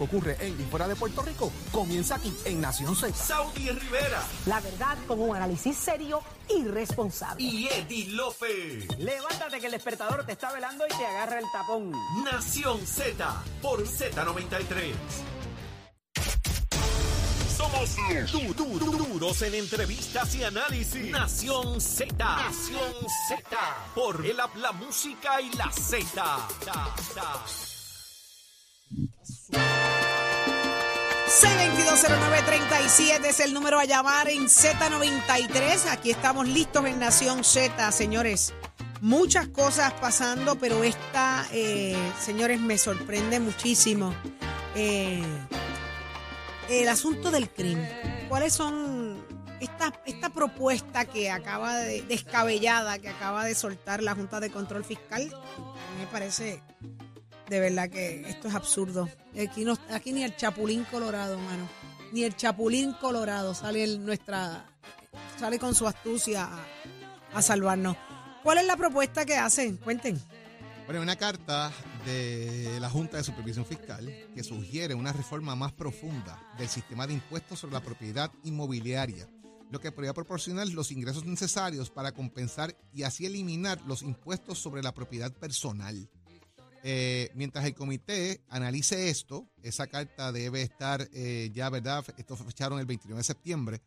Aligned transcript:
ocurre 0.00 0.36
en 0.40 0.60
y 0.60 0.64
fuera 0.64 0.88
de 0.88 0.96
Puerto 0.96 1.22
Rico 1.22 1.52
comienza 1.70 2.16
aquí 2.16 2.34
en 2.46 2.60
Nación 2.60 2.96
Z. 2.96 3.14
Saudi 3.14 3.70
Rivera 3.70 4.24
La 4.46 4.58
verdad 4.60 4.98
con 5.06 5.20
un 5.20 5.36
análisis 5.36 5.76
serio 5.76 6.20
y 6.48 6.64
responsable. 6.64 7.40
y 7.44 7.68
Eddie 7.68 8.08
Lofe. 8.08 8.88
Levántate 8.98 9.60
que 9.60 9.66
el 9.66 9.72
despertador 9.72 10.26
te 10.26 10.32
está 10.32 10.52
velando 10.52 10.84
y 10.84 10.88
te 10.88 11.06
agarra 11.06 11.38
el 11.38 11.44
tapón. 11.52 11.92
Nación 12.24 12.84
Z 12.84 13.44
por 13.62 13.86
Z93. 13.86 14.94
Somos 17.56 17.96
du- 18.32 18.52
du- 18.52 18.78
du- 18.80 18.90
duros 19.06 19.42
en 19.42 19.54
entrevistas 19.54 20.34
y 20.34 20.42
análisis. 20.42 21.08
Nación 21.12 21.80
Z. 21.80 22.12
Nación 22.18 22.92
Z. 23.28 23.44
Por 23.94 24.26
el 24.26 24.40
app, 24.40 24.56
la 24.56 24.72
música 24.72 25.40
y 25.40 25.50
la 25.50 25.70
Z. 25.70 26.48
Ta, 31.40 31.48
ta. 31.48 31.64
6220937 31.64 33.24
es 33.24 33.40
el 33.40 33.54
número 33.54 33.78
a 33.78 33.84
llamar 33.84 34.28
en 34.28 34.44
Z93. 34.44 35.90
Aquí 35.90 36.10
estamos 36.10 36.46
listos 36.48 36.84
en 36.86 36.98
Nación 36.98 37.44
Z, 37.44 37.90
señores. 37.92 38.54
Muchas 39.00 39.48
cosas 39.48 39.92
pasando, 39.94 40.56
pero 40.56 40.84
esta, 40.84 41.46
eh, 41.52 41.96
señores, 42.20 42.60
me 42.60 42.78
sorprende 42.78 43.40
muchísimo. 43.40 44.14
Eh, 44.74 45.22
el 46.70 46.88
asunto 46.88 47.30
del 47.30 47.50
crimen. 47.50 47.90
¿Cuáles 48.28 48.54
son 48.54 49.24
esta, 49.60 49.92
esta 50.06 50.30
propuesta 50.30 51.04
que 51.04 51.30
acaba 51.30 51.76
de, 51.78 52.02
descabellada, 52.02 52.98
que 52.98 53.08
acaba 53.08 53.44
de 53.44 53.54
soltar 53.54 54.02
la 54.02 54.14
Junta 54.14 54.40
de 54.40 54.50
Control 54.50 54.84
Fiscal? 54.84 55.30
Me 55.98 56.06
parece 56.06 56.62
de 57.48 57.60
verdad 57.60 57.90
que 57.90 58.28
esto 58.28 58.48
es 58.48 58.54
absurdo. 58.54 59.08
Aquí, 59.38 59.64
no, 59.64 59.76
aquí 59.90 60.12
ni 60.12 60.22
el 60.22 60.36
chapulín 60.36 60.84
colorado, 60.84 61.38
mano. 61.38 61.68
Ni 62.12 62.24
el 62.24 62.36
chapulín 62.36 62.92
colorado 62.94 63.54
sale 63.54 63.98
nuestra 63.98 64.66
sale 65.38 65.58
con 65.58 65.74
su 65.74 65.86
astucia 65.86 66.44
a, 66.44 67.38
a 67.38 67.42
salvarnos. 67.42 67.96
¿Cuál 68.42 68.58
es 68.58 68.66
la 68.66 68.76
propuesta 68.76 69.24
que 69.24 69.36
hacen? 69.36 69.76
Cuenten. 69.78 70.20
Bueno, 70.86 71.00
una 71.00 71.16
carta 71.16 71.72
de 72.04 72.78
la 72.78 72.90
Junta 72.90 73.16
de 73.16 73.24
Supervisión 73.24 73.64
Fiscal 73.64 74.06
que 74.34 74.44
sugiere 74.44 74.94
una 74.94 75.14
reforma 75.14 75.56
más 75.56 75.72
profunda 75.72 76.38
del 76.58 76.68
sistema 76.68 77.06
de 77.06 77.14
impuestos 77.14 77.60
sobre 77.60 77.72
la 77.72 77.80
propiedad 77.80 78.30
inmobiliaria, 78.42 79.26
lo 79.70 79.80
que 79.80 79.92
podría 79.92 80.12
proporcionar 80.12 80.68
los 80.68 80.92
ingresos 80.92 81.24
necesarios 81.24 81.88
para 81.88 82.12
compensar 82.12 82.76
y 82.92 83.04
así 83.04 83.24
eliminar 83.24 83.80
los 83.86 84.02
impuestos 84.02 84.58
sobre 84.58 84.82
la 84.82 84.92
propiedad 84.92 85.32
personal. 85.32 86.10
Eh, 86.86 87.30
mientras 87.34 87.64
el 87.64 87.74
comité 87.74 88.44
analice 88.48 89.08
esto, 89.08 89.50
esa 89.62 89.86
carta 89.86 90.32
debe 90.32 90.60
estar 90.60 91.08
eh, 91.14 91.50
ya, 91.54 91.70
¿verdad? 91.70 92.04
Esto 92.18 92.36
fecharon 92.36 92.78
el 92.78 92.84
29 92.84 93.20
de 93.20 93.24
septiembre. 93.24 93.82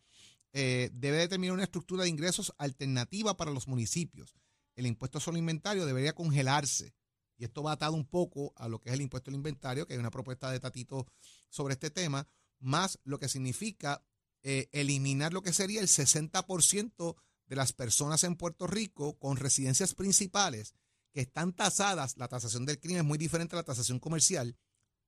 eh, 0.51 0.89
debe 0.93 1.17
determinar 1.17 1.53
una 1.53 1.65
estructura 1.65 2.03
de 2.03 2.09
ingresos 2.09 2.51
alternativa 2.57 3.37
para 3.37 3.51
los 3.51 3.67
municipios. 3.67 4.35
El 4.75 4.87
impuesto 4.87 5.19
sobre 5.19 5.37
inventario 5.37 5.85
debería 5.85 6.15
congelarse. 6.15 6.95
Y 7.37 7.43
esto 7.43 7.61
va 7.61 7.73
atado 7.73 7.93
un 7.93 8.07
poco 8.07 8.51
a 8.55 8.67
lo 8.67 8.79
que 8.79 8.89
es 8.89 8.95
el 8.95 9.01
impuesto 9.01 9.29
al 9.29 9.35
inventario, 9.35 9.85
que 9.85 9.93
hay 9.93 9.99
una 9.99 10.09
propuesta 10.09 10.49
de 10.49 10.59
Tatito 10.59 11.05
sobre 11.49 11.73
este 11.73 11.91
tema, 11.91 12.27
más 12.59 12.97
lo 13.03 13.19
que 13.19 13.29
significa 13.29 14.03
eliminar 14.41 15.33
lo 15.33 15.43
que 15.43 15.51
sería 15.51 15.81
el 15.81 15.87
60% 15.87 17.15
de 17.47 17.55
las 17.55 17.73
personas 17.73 18.23
en 18.23 18.37
Puerto 18.37 18.65
Rico 18.65 19.19
con 19.19 19.35
residencias 19.35 19.93
principales 19.93 20.73
que 21.17 21.21
están 21.21 21.51
tasadas, 21.51 22.15
la 22.17 22.27
tasación 22.27 22.67
del 22.67 22.79
crimen 22.79 22.99
es 22.99 23.03
muy 23.03 23.17
diferente 23.17 23.55
a 23.55 23.57
la 23.57 23.63
tasación 23.63 23.99
comercial, 23.99 24.55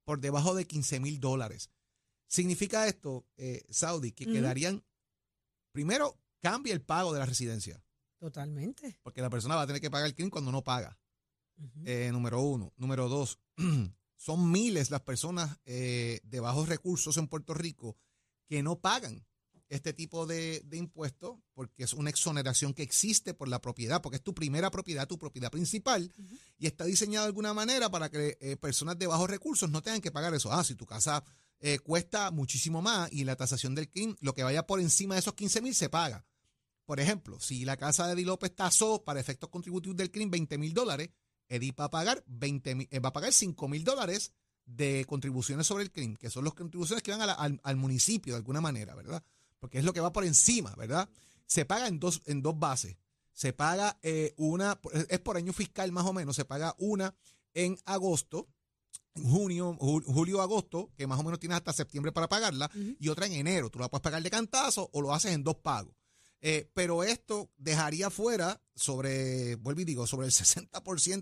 por 0.04 0.20
debajo 0.20 0.56
de 0.56 0.66
15 0.66 1.00
mil 1.00 1.20
dólares. 1.20 1.70
Significa 2.28 2.88
esto, 2.88 3.28
eh, 3.38 3.64
Saudi, 3.70 4.12
que 4.12 4.26
quedarían, 4.26 4.84
primero, 5.72 6.20
cambia 6.42 6.74
el 6.74 6.82
pago 6.82 7.14
de 7.14 7.20
la 7.20 7.28
residencia, 7.28 7.86
Totalmente. 8.18 8.98
porque 9.04 9.22
la 9.22 9.30
persona 9.30 9.56
va 9.56 9.62
a 9.62 9.68
tener 9.68 9.84
que 9.84 9.92
pagar 9.92 10.08
el 10.08 10.16
crimen 10.16 10.32
cuando 10.32 10.52
no 10.52 10.64
paga. 10.64 11.00
Eh, 11.86 12.10
número 12.12 12.42
uno. 12.42 12.74
Número 12.76 13.08
dos, 13.08 13.38
son 14.18 14.52
miles 14.52 14.90
las 14.90 15.02
personas 15.02 15.60
eh, 15.66 16.22
de 16.24 16.40
bajos 16.40 16.68
recursos 16.68 17.18
en 17.18 17.28
Puerto 17.28 17.54
Rico 17.54 17.98
que 18.48 18.64
no 18.64 18.80
pagan 18.80 19.28
este 19.70 19.94
tipo 19.94 20.26
de, 20.26 20.62
de 20.66 20.78
impuestos 20.78 21.38
porque 21.54 21.84
es 21.84 21.94
una 21.94 22.10
exoneración 22.10 22.74
que 22.74 22.84
existe 22.84 23.34
por 23.34 23.48
la 23.48 23.62
propiedad, 23.62 24.02
porque 24.02 24.18
es 24.18 24.24
tu 24.24 24.34
primera 24.34 24.72
propiedad, 24.72 25.08
tu 25.08 25.18
propiedad 25.18 25.52
principal, 25.52 26.12
y 26.58 26.68
está 26.68 26.86
diseñado 26.86 27.26
de 27.26 27.30
alguna 27.30 27.54
manera 27.54 27.90
para 27.90 28.10
que 28.10 28.38
eh, 28.42 28.58
personas 28.58 28.98
de 28.98 29.08
bajos 29.08 29.30
recursos 29.30 29.70
no 29.70 29.82
tengan 29.82 30.02
que 30.02 30.12
pagar 30.12 30.34
eso. 30.34 30.52
Ah, 30.52 30.64
si 30.64 30.76
tu 30.76 30.86
casa 30.86 31.24
eh, 31.60 31.80
cuesta 31.80 32.32
muchísimo 32.32 32.82
más 32.82 33.12
y 33.14 33.24
la 33.26 33.36
tasación 33.36 33.76
del 33.76 33.90
crimen, 33.90 34.18
lo 34.22 34.34
que 34.34 34.44
vaya 34.44 34.66
por 34.66 34.80
encima 34.80 35.16
de 35.16 35.20
esos 35.20 35.34
15 35.36 35.62
mil 35.62 35.76
se 35.76 35.90
paga. 35.90 36.26
Por 36.86 37.00
ejemplo, 37.00 37.40
si 37.40 37.66
la 37.66 37.78
casa 37.78 38.08
de 38.08 38.14
Eddie 38.14 38.26
López 38.26 38.56
tasó 38.56 39.04
para 39.04 39.20
efectos 39.20 39.50
contributivos 39.50 39.96
del 39.96 40.10
crimen 40.10 40.32
20 40.32 40.58
mil 40.58 40.74
dólares, 40.74 41.10
Eddie 41.48 41.74
va 41.80 41.86
a 41.86 41.90
pagar 41.92 42.24
20 42.26 42.76
mil- 42.76 42.88
eh, 42.90 43.00
va 43.00 43.10
a 43.10 43.14
pagar 43.14 43.32
5 43.32 43.68
mil 43.68 43.84
dólares 43.84 44.32
de 44.66 45.06
contribuciones 45.08 45.68
sobre 45.68 45.84
el 45.84 45.92
crimen, 45.92 46.16
que 46.18 46.30
son 46.30 46.44
las 46.46 46.54
contribuciones 46.54 47.04
que 47.04 47.12
van 47.12 47.22
a 47.22 47.26
la- 47.28 47.34
al, 47.34 47.60
al 47.64 47.76
municipio 47.76 48.34
de 48.34 48.38
alguna 48.38 48.62
manera, 48.62 48.96
¿verdad? 48.96 49.24
Porque 49.60 49.80
es 49.80 49.84
lo 49.84 49.94
que 49.94 50.00
va 50.00 50.12
por 50.14 50.24
encima, 50.26 50.74
¿verdad? 50.76 51.10
Se 51.46 51.66
paga 51.66 51.88
en 51.88 52.00
dos, 52.00 52.22
en 52.26 52.42
dos 52.42 52.58
bases. 52.58 52.96
Se 53.34 53.54
paga 53.54 53.98
eh, 54.04 54.34
una, 54.38 54.80
es 55.10 55.20
por 55.20 55.38
año 55.38 55.54
fiscal 55.54 55.92
más 55.92 56.06
o 56.06 56.14
menos, 56.14 56.36
se 56.36 56.46
paga 56.46 56.76
una 56.78 57.16
en 57.54 57.78
agosto, 57.86 58.48
en 59.16 59.24
junio, 59.30 59.78
ju- 59.80 60.04
julio, 60.06 60.42
agosto, 60.42 60.92
que 60.98 61.08
más 61.08 61.20
o 61.20 61.24
menos 61.24 61.40
tienes 61.40 61.58
hasta 61.58 61.74
septiembre 61.74 62.12
para 62.12 62.28
pagarla, 62.30 62.70
y 63.00 63.08
otra 63.10 63.26
en 63.26 63.34
enero. 63.34 63.70
Tú 63.70 63.80
la 63.80 63.90
puedes 63.90 64.04
pagar 64.04 64.22
de 64.22 64.30
cantazo 64.30 64.90
o 64.94 65.02
lo 65.02 65.14
haces 65.14 65.32
en 65.34 65.44
dos 65.44 65.56
pagos. 65.58 65.96
Eh, 66.42 66.70
pero 66.74 67.04
esto 67.04 67.50
dejaría 67.58 68.10
fuera 68.10 68.62
sobre, 68.76 69.56
vuelvo 69.56 69.82
y 69.82 69.86
digo, 69.86 70.08
sobre 70.08 70.28
el 70.28 70.32
60%, 70.34 70.72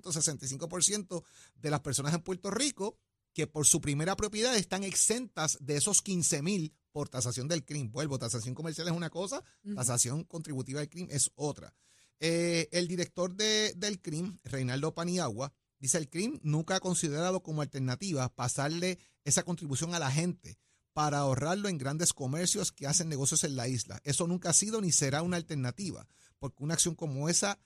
65% 0.01 1.23
de 1.55 1.69
las 1.71 1.79
personas 1.81 2.13
en 2.13 2.21
Puerto 2.21 2.51
Rico 2.51 2.97
que 3.33 3.47
por 3.47 3.65
su 3.65 3.81
primera 3.81 4.15
propiedad 4.15 4.55
están 4.55 4.83
exentas 4.83 5.57
de 5.61 5.77
esos 5.77 6.01
15 6.01 6.41
mil 6.41 6.73
por 6.97 7.09
tasación 7.09 7.47
del 7.47 7.63
crimen. 7.63 7.91
Vuelvo, 7.91 8.17
tasación 8.17 8.55
comercial 8.55 8.87
es 8.87 8.93
una 8.95 9.11
cosa, 9.11 9.43
tasación 9.75 10.23
contributiva 10.23 10.79
del 10.79 10.89
crimen 10.89 11.15
es 11.15 11.29
otra. 11.35 11.71
Eh, 12.19 12.69
el 12.71 12.87
director 12.87 13.35
de, 13.35 13.71
del 13.77 14.01
CRIM, 14.01 14.39
Reinaldo 14.43 14.95
Paniagua, 14.95 15.53
dice 15.77 15.99
el 15.99 16.09
CRIM 16.09 16.39
nunca 16.41 16.77
ha 16.77 16.79
considerado 16.79 17.43
como 17.43 17.61
alternativa 17.61 18.33
pasarle 18.33 18.97
esa 19.25 19.43
contribución 19.43 19.93
a 19.93 19.99
la 19.99 20.09
gente 20.09 20.57
para 20.91 21.19
ahorrarlo 21.19 21.69
en 21.69 21.77
grandes 21.77 22.13
comercios 22.13 22.71
que 22.71 22.87
hacen 22.87 23.09
negocios 23.09 23.43
en 23.43 23.55
la 23.55 23.67
isla. 23.67 24.01
Eso 24.03 24.25
nunca 24.25 24.49
ha 24.49 24.53
sido 24.53 24.81
ni 24.81 24.91
será 24.91 25.21
una 25.21 25.37
alternativa, 25.37 26.07
porque 26.39 26.63
una 26.63 26.73
acción 26.73 26.95
como 26.95 27.29
esa 27.29 27.59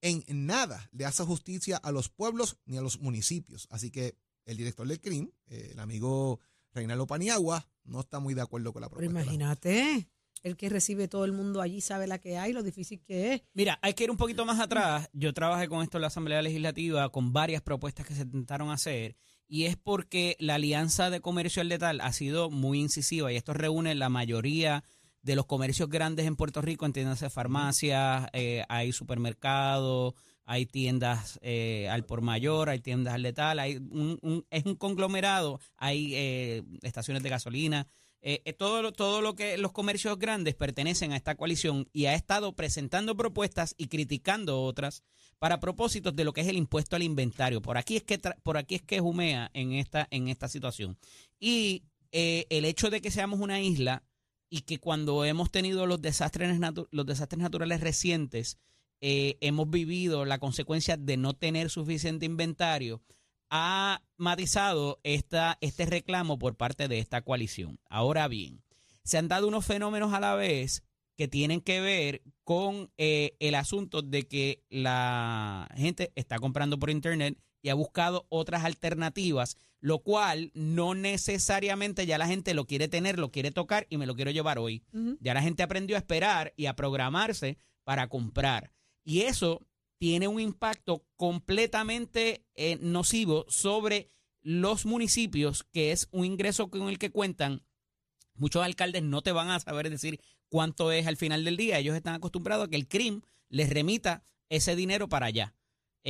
en 0.00 0.24
nada 0.46 0.88
le 0.92 1.04
hace 1.04 1.24
justicia 1.24 1.76
a 1.76 1.92
los 1.92 2.08
pueblos 2.08 2.56
ni 2.64 2.78
a 2.78 2.80
los 2.80 3.00
municipios. 3.00 3.66
Así 3.68 3.90
que 3.90 4.16
el 4.46 4.56
director 4.56 4.88
del 4.88 5.02
CRIM, 5.02 5.30
eh, 5.48 5.72
el 5.72 5.78
amigo 5.78 6.40
Reinaldo 6.72 7.06
Paniagua, 7.06 7.66
no 7.88 8.00
está 8.00 8.20
muy 8.20 8.34
de 8.34 8.42
acuerdo 8.42 8.72
con 8.72 8.82
la 8.82 8.88
Pero 8.88 9.00
propuesta. 9.00 9.22
imagínate, 9.22 10.08
el 10.42 10.56
que 10.56 10.68
recibe 10.68 11.08
todo 11.08 11.24
el 11.24 11.32
mundo 11.32 11.60
allí 11.60 11.80
sabe 11.80 12.06
la 12.06 12.18
que 12.18 12.38
hay, 12.38 12.52
lo 12.52 12.62
difícil 12.62 13.00
que 13.02 13.34
es. 13.34 13.42
Mira, 13.54 13.78
hay 13.82 13.94
que 13.94 14.04
ir 14.04 14.10
un 14.10 14.16
poquito 14.16 14.44
más 14.44 14.60
atrás. 14.60 15.08
Yo 15.12 15.32
trabajé 15.34 15.68
con 15.68 15.82
esto 15.82 15.98
en 15.98 16.02
la 16.02 16.08
Asamblea 16.08 16.42
Legislativa 16.42 17.08
con 17.10 17.32
varias 17.32 17.62
propuestas 17.62 18.06
que 18.06 18.14
se 18.14 18.22
intentaron 18.22 18.70
hacer 18.70 19.16
y 19.48 19.64
es 19.64 19.76
porque 19.76 20.36
la 20.38 20.56
Alianza 20.56 21.10
de 21.10 21.20
Comercio 21.20 21.62
al 21.62 21.68
Letal 21.68 22.00
ha 22.00 22.12
sido 22.12 22.50
muy 22.50 22.78
incisiva 22.80 23.32
y 23.32 23.36
esto 23.36 23.54
reúne 23.54 23.94
la 23.94 24.10
mayoría 24.10 24.84
de 25.22 25.34
los 25.36 25.46
comercios 25.46 25.88
grandes 25.88 26.26
en 26.26 26.36
Puerto 26.36 26.62
Rico, 26.62 26.86
entiéndase 26.86 27.28
farmacias, 27.30 28.28
eh, 28.32 28.64
hay 28.68 28.92
supermercados, 28.92 30.14
hay 30.50 30.64
tiendas 30.64 31.38
eh, 31.42 31.88
al 31.90 32.04
por 32.06 32.22
mayor, 32.22 32.70
hay 32.70 32.80
tiendas 32.80 33.12
al 33.12 33.22
letal, 33.22 33.58
hay 33.58 33.76
un, 33.76 34.46
es 34.50 34.64
un 34.64 34.76
conglomerado, 34.76 35.60
hay 35.76 36.14
eh, 36.14 36.62
estaciones 36.80 37.22
de 37.22 37.28
gasolina, 37.28 37.86
eh, 38.22 38.40
eh, 38.46 38.54
todo, 38.54 38.80
lo- 38.80 38.92
todo 38.92 39.20
lo 39.20 39.34
que 39.34 39.58
los 39.58 39.72
comercios 39.72 40.18
grandes 40.18 40.54
pertenecen 40.54 41.12
a 41.12 41.16
esta 41.16 41.34
coalición 41.36 41.86
y 41.92 42.06
ha 42.06 42.14
estado 42.14 42.56
presentando 42.56 43.14
propuestas 43.14 43.74
y 43.76 43.88
criticando 43.88 44.62
otras 44.62 45.02
para 45.38 45.60
propósitos 45.60 46.16
de 46.16 46.24
lo 46.24 46.32
que 46.32 46.40
es 46.40 46.48
el 46.48 46.56
impuesto 46.56 46.96
al 46.96 47.02
inventario. 47.02 47.60
Por 47.60 47.76
aquí 47.76 47.96
es 47.96 48.02
que 48.02 48.18
por 48.42 48.56
aquí 48.56 48.76
es 48.76 48.82
que 48.82 49.00
jumea 49.00 49.50
en 49.52 49.72
esta 49.74 50.08
en 50.10 50.28
esta 50.28 50.48
situación. 50.48 50.96
Y 51.38 51.84
eh, 52.10 52.46
el 52.48 52.64
hecho 52.64 52.88
de 52.88 53.00
que 53.02 53.10
seamos 53.10 53.38
una 53.38 53.60
isla 53.60 54.02
y 54.50 54.62
que 54.62 54.78
cuando 54.78 55.26
hemos 55.26 55.50
tenido 55.50 55.84
los 55.86 56.00
desastres 56.00 56.58
los 56.90 57.06
desastres 57.06 57.40
naturales 57.42 57.80
recientes 57.82 58.56
eh, 59.00 59.36
hemos 59.40 59.70
vivido 59.70 60.24
la 60.24 60.38
consecuencia 60.38 60.96
de 60.96 61.16
no 61.16 61.34
tener 61.34 61.70
suficiente 61.70 62.26
inventario 62.26 63.02
ha 63.50 64.02
matizado 64.16 65.00
esta, 65.04 65.58
este 65.60 65.86
reclamo 65.86 66.38
por 66.38 66.56
parte 66.56 66.88
de 66.88 66.98
esta 66.98 67.22
coalición. 67.22 67.78
Ahora 67.88 68.28
bien, 68.28 68.62
se 69.04 69.18
han 69.18 69.28
dado 69.28 69.48
unos 69.48 69.64
fenómenos 69.64 70.12
a 70.12 70.20
la 70.20 70.34
vez 70.34 70.84
que 71.16 71.28
tienen 71.28 71.60
que 71.60 71.80
ver 71.80 72.22
con 72.44 72.92
eh, 72.96 73.36
el 73.40 73.54
asunto 73.54 74.02
de 74.02 74.28
que 74.28 74.62
la 74.68 75.68
gente 75.76 76.12
está 76.14 76.38
comprando 76.38 76.78
por 76.78 76.90
internet 76.90 77.38
y 77.60 77.70
ha 77.70 77.74
buscado 77.74 78.26
otras 78.28 78.64
alternativas, 78.64 79.56
lo 79.80 79.98
cual 80.00 80.52
no 80.54 80.94
necesariamente 80.94 82.06
ya 82.06 82.18
la 82.18 82.28
gente 82.28 82.54
lo 82.54 82.66
quiere 82.66 82.86
tener, 82.86 83.18
lo 83.18 83.32
quiere 83.32 83.50
tocar 83.50 83.86
y 83.90 83.96
me 83.96 84.06
lo 84.06 84.14
quiero 84.14 84.30
llevar 84.30 84.58
hoy. 84.58 84.84
Ya 85.20 85.34
la 85.34 85.42
gente 85.42 85.62
aprendió 85.62 85.96
a 85.96 85.98
esperar 85.98 86.52
y 86.56 86.66
a 86.66 86.76
programarse 86.76 87.58
para 87.82 88.08
comprar. 88.08 88.72
Y 89.08 89.22
eso 89.22 89.66
tiene 89.96 90.28
un 90.28 90.38
impacto 90.38 91.02
completamente 91.16 92.44
eh, 92.54 92.76
nocivo 92.82 93.46
sobre 93.48 94.12
los 94.42 94.84
municipios, 94.84 95.64
que 95.72 95.92
es 95.92 96.08
un 96.10 96.26
ingreso 96.26 96.68
con 96.68 96.90
el 96.90 96.98
que 96.98 97.10
cuentan. 97.10 97.64
Muchos 98.34 98.62
alcaldes 98.62 99.02
no 99.02 99.22
te 99.22 99.32
van 99.32 99.48
a 99.48 99.60
saber 99.60 99.88
decir 99.88 100.20
cuánto 100.50 100.92
es 100.92 101.06
al 101.06 101.16
final 101.16 101.42
del 101.42 101.56
día. 101.56 101.78
Ellos 101.78 101.96
están 101.96 102.16
acostumbrados 102.16 102.66
a 102.66 102.68
que 102.68 102.76
el 102.76 102.86
CRIM 102.86 103.22
les 103.48 103.70
remita 103.70 104.24
ese 104.50 104.76
dinero 104.76 105.08
para 105.08 105.24
allá. 105.24 105.54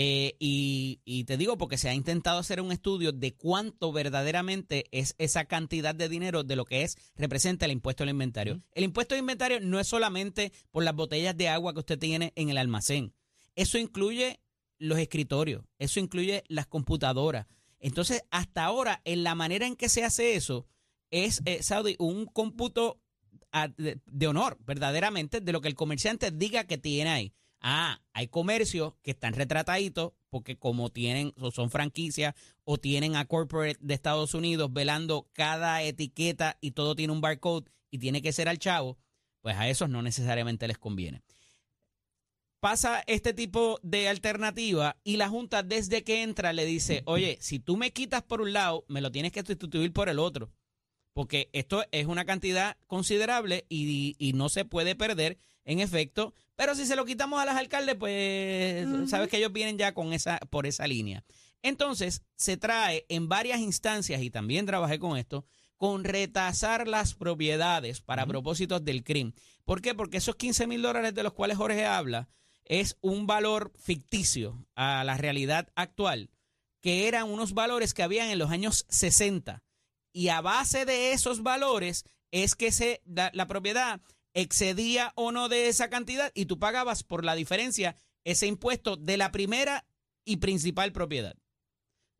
Eh, 0.00 0.36
y, 0.38 1.24
te 1.24 1.36
digo 1.36 1.58
porque 1.58 1.76
se 1.76 1.88
ha 1.88 1.94
intentado 1.94 2.38
hacer 2.38 2.60
un 2.60 2.70
estudio 2.70 3.10
de 3.10 3.34
cuánto 3.34 3.90
verdaderamente 3.90 4.84
es 4.92 5.16
esa 5.18 5.46
cantidad 5.46 5.92
de 5.92 6.08
dinero 6.08 6.44
de 6.44 6.54
lo 6.54 6.64
que 6.64 6.82
es 6.82 6.96
representa 7.16 7.66
el 7.66 7.72
impuesto 7.72 8.04
al 8.04 8.10
inventario. 8.10 8.62
El 8.70 8.84
impuesto 8.84 9.16
al 9.16 9.20
inventario 9.20 9.58
no 9.58 9.80
es 9.80 9.88
solamente 9.88 10.52
por 10.70 10.84
las 10.84 10.94
botellas 10.94 11.36
de 11.36 11.48
agua 11.48 11.72
que 11.72 11.80
usted 11.80 11.98
tiene 11.98 12.32
en 12.36 12.48
el 12.48 12.58
almacén. 12.58 13.12
Eso 13.56 13.76
incluye 13.76 14.38
los 14.78 15.00
escritorios, 15.00 15.64
eso 15.80 15.98
incluye 15.98 16.44
las 16.46 16.68
computadoras. 16.68 17.48
Entonces, 17.80 18.22
hasta 18.30 18.64
ahora, 18.64 19.02
en 19.04 19.24
la 19.24 19.34
manera 19.34 19.66
en 19.66 19.74
que 19.74 19.88
se 19.88 20.04
hace 20.04 20.36
eso, 20.36 20.68
es, 21.10 21.42
eh, 21.44 21.60
Saudi, 21.64 21.96
un 21.98 22.26
cómputo 22.26 23.00
ah, 23.50 23.66
de, 23.76 24.26
honor, 24.28 24.58
verdaderamente, 24.64 25.40
de 25.40 25.52
lo 25.52 25.60
que 25.60 25.68
el 25.68 25.74
comerciante 25.74 26.30
diga 26.30 26.68
que 26.68 26.78
tiene 26.78 27.10
ahí. 27.10 27.34
Ah, 27.60 28.00
hay 28.12 28.28
comercios 28.28 28.94
que 29.02 29.10
están 29.10 29.34
retrataditos 29.34 30.12
porque 30.30 30.56
como 30.56 30.90
tienen 30.90 31.32
o 31.40 31.50
son 31.50 31.70
franquicias 31.70 32.34
o 32.64 32.78
tienen 32.78 33.16
a 33.16 33.24
corporate 33.24 33.78
de 33.80 33.94
Estados 33.94 34.34
Unidos 34.34 34.72
velando 34.72 35.28
cada 35.32 35.82
etiqueta 35.82 36.56
y 36.60 36.72
todo 36.72 36.94
tiene 36.94 37.12
un 37.12 37.20
barcode 37.20 37.70
y 37.90 37.98
tiene 37.98 38.22
que 38.22 38.32
ser 38.32 38.48
al 38.48 38.58
chavo, 38.58 38.98
pues 39.40 39.56
a 39.56 39.68
esos 39.68 39.88
no 39.88 40.02
necesariamente 40.02 40.68
les 40.68 40.78
conviene 40.78 41.22
pasa 42.60 43.02
este 43.06 43.32
tipo 43.32 43.78
de 43.82 44.08
alternativa 44.08 44.96
y 45.04 45.16
la 45.16 45.28
Junta 45.28 45.62
desde 45.62 46.02
que 46.04 46.22
entra 46.22 46.52
le 46.52 46.64
dice, 46.64 47.02
oye, 47.06 47.38
si 47.40 47.58
tú 47.58 47.76
me 47.76 47.92
quitas 47.92 48.22
por 48.22 48.40
un 48.40 48.52
lado, 48.52 48.84
me 48.88 49.00
lo 49.00 49.10
tienes 49.10 49.32
que 49.32 49.42
sustituir 49.44 49.92
por 49.92 50.08
el 50.08 50.18
otro. 50.18 50.50
Porque 51.14 51.50
esto 51.52 51.84
es 51.90 52.06
una 52.06 52.24
cantidad 52.24 52.76
considerable 52.86 53.66
y, 53.68 54.32
no 54.36 54.48
se 54.48 54.64
puede 54.64 54.94
perder, 54.94 55.36
en 55.68 55.80
efecto. 55.80 56.34
Pero 56.56 56.74
si 56.74 56.86
se 56.86 56.96
lo 56.96 57.04
quitamos 57.04 57.40
a 57.40 57.44
las 57.44 57.56
alcaldes, 57.56 57.94
pues 57.94 58.86
sabes 59.08 59.28
que 59.28 59.36
ellos 59.36 59.52
vienen 59.52 59.78
ya 59.78 59.94
con 59.94 60.12
esa, 60.12 60.38
por 60.50 60.66
esa 60.66 60.88
línea. 60.88 61.24
Entonces, 61.62 62.22
se 62.36 62.56
trae 62.56 63.04
en 63.08 63.28
varias 63.28 63.60
instancias, 63.60 64.22
y 64.22 64.30
también 64.30 64.66
trabajé 64.66 64.98
con 64.98 65.16
esto, 65.16 65.44
con 65.76 66.02
retasar 66.02 66.88
las 66.88 67.14
propiedades 67.14 68.00
para 68.00 68.26
propósitos 68.26 68.84
del 68.84 69.04
crimen. 69.04 69.34
¿Por 69.64 69.82
qué? 69.82 69.94
Porque 69.94 70.16
esos 70.16 70.36
15 70.36 70.66
mil 70.66 70.82
dólares 70.82 71.14
de 71.14 71.22
los 71.22 71.34
cuales 71.34 71.58
Jorge 71.58 71.84
habla, 71.84 72.28
es 72.64 72.96
un 73.00 73.26
valor 73.26 73.72
ficticio 73.78 74.66
a 74.74 75.04
la 75.04 75.16
realidad 75.16 75.68
actual, 75.74 76.30
que 76.80 77.08
eran 77.08 77.30
unos 77.30 77.52
valores 77.52 77.94
que 77.94 78.02
habían 78.02 78.30
en 78.30 78.38
los 78.38 78.50
años 78.50 78.86
60. 78.88 79.62
Y 80.12 80.28
a 80.28 80.40
base 80.40 80.84
de 80.84 81.12
esos 81.12 81.42
valores 81.42 82.04
es 82.30 82.54
que 82.54 82.72
se, 82.72 83.02
la, 83.06 83.46
propiedad 83.46 84.00
excedía 84.34 85.12
o 85.14 85.32
no 85.32 85.48
de 85.48 85.68
esa 85.68 85.90
cantidad 85.90 86.30
y 86.34 86.46
tú 86.46 86.58
pagabas 86.58 87.02
por 87.02 87.24
la 87.24 87.34
diferencia 87.34 87.96
ese 88.24 88.46
impuesto 88.46 88.96
de 88.96 89.16
la 89.16 89.32
primera 89.32 89.84
y 90.24 90.36
principal 90.36 90.92
propiedad. 90.92 91.34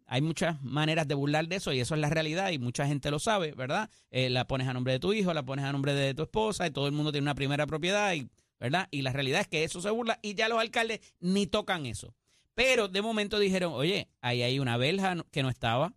Hay 0.07 0.23
muchas 0.23 0.63
maneras 0.63 1.07
de 1.07 1.15
burlar 1.15 1.49
de 1.49 1.57
eso 1.57 1.73
y 1.73 1.81
eso 1.81 1.95
es 1.95 2.01
la 2.01 2.09
realidad 2.09 2.51
y 2.51 2.59
mucha 2.59 2.87
gente 2.87 3.11
lo 3.11 3.19
sabe, 3.19 3.53
¿verdad? 3.53 3.91
Eh, 4.11 4.31
la 4.31 4.47
pones 4.47 4.67
a 4.67 4.73
nombre 4.73 4.95
de 4.95 5.01
tu 5.01 5.13
hijo, 5.13 5.35
la 5.35 5.45
pones 5.45 5.67
a 5.67 5.73
nombre 5.73 5.93
de 5.93 6.15
tu 6.15 6.23
esposa 6.23 6.67
y 6.67 6.71
todo 6.71 6.87
el 6.87 6.93
mundo 6.93 7.13
tiene 7.13 7.25
una 7.25 7.35
primera 7.35 7.67
propiedad 7.67 8.15
y 8.15 8.27
¿verdad? 8.59 8.89
Y 8.91 9.03
la 9.03 9.13
realidad 9.13 9.41
es 9.41 9.49
que 9.49 9.65
eso 9.65 9.81
se 9.81 9.91
burla 9.91 10.19
y 10.23 10.35
ya 10.35 10.49
los 10.49 10.59
alcaldes 10.59 11.01
ni 11.21 11.47
tocan 11.47 11.87
eso. 11.87 12.15
Pero 12.55 12.89
de 12.89 13.03
momento 13.03 13.39
dijeron, 13.39 13.73
oye, 13.73 14.09
ahí 14.21 14.43
hay 14.43 14.59
una 14.59 14.77
verja 14.77 15.17
que 15.31 15.43
no 15.43 15.49
estaba, 15.49 15.95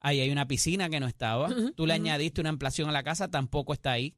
ahí 0.00 0.20
hay 0.20 0.30
una 0.30 0.46
piscina 0.46 0.90
que 0.90 1.00
no 1.00 1.06
estaba, 1.06 1.48
tú 1.76 1.86
le 1.86 1.94
añadiste 1.94 2.42
una 2.42 2.50
ampliación 2.50 2.90
a 2.90 2.92
la 2.92 3.02
casa, 3.02 3.30
tampoco 3.30 3.72
está 3.72 3.92
ahí. 3.92 4.14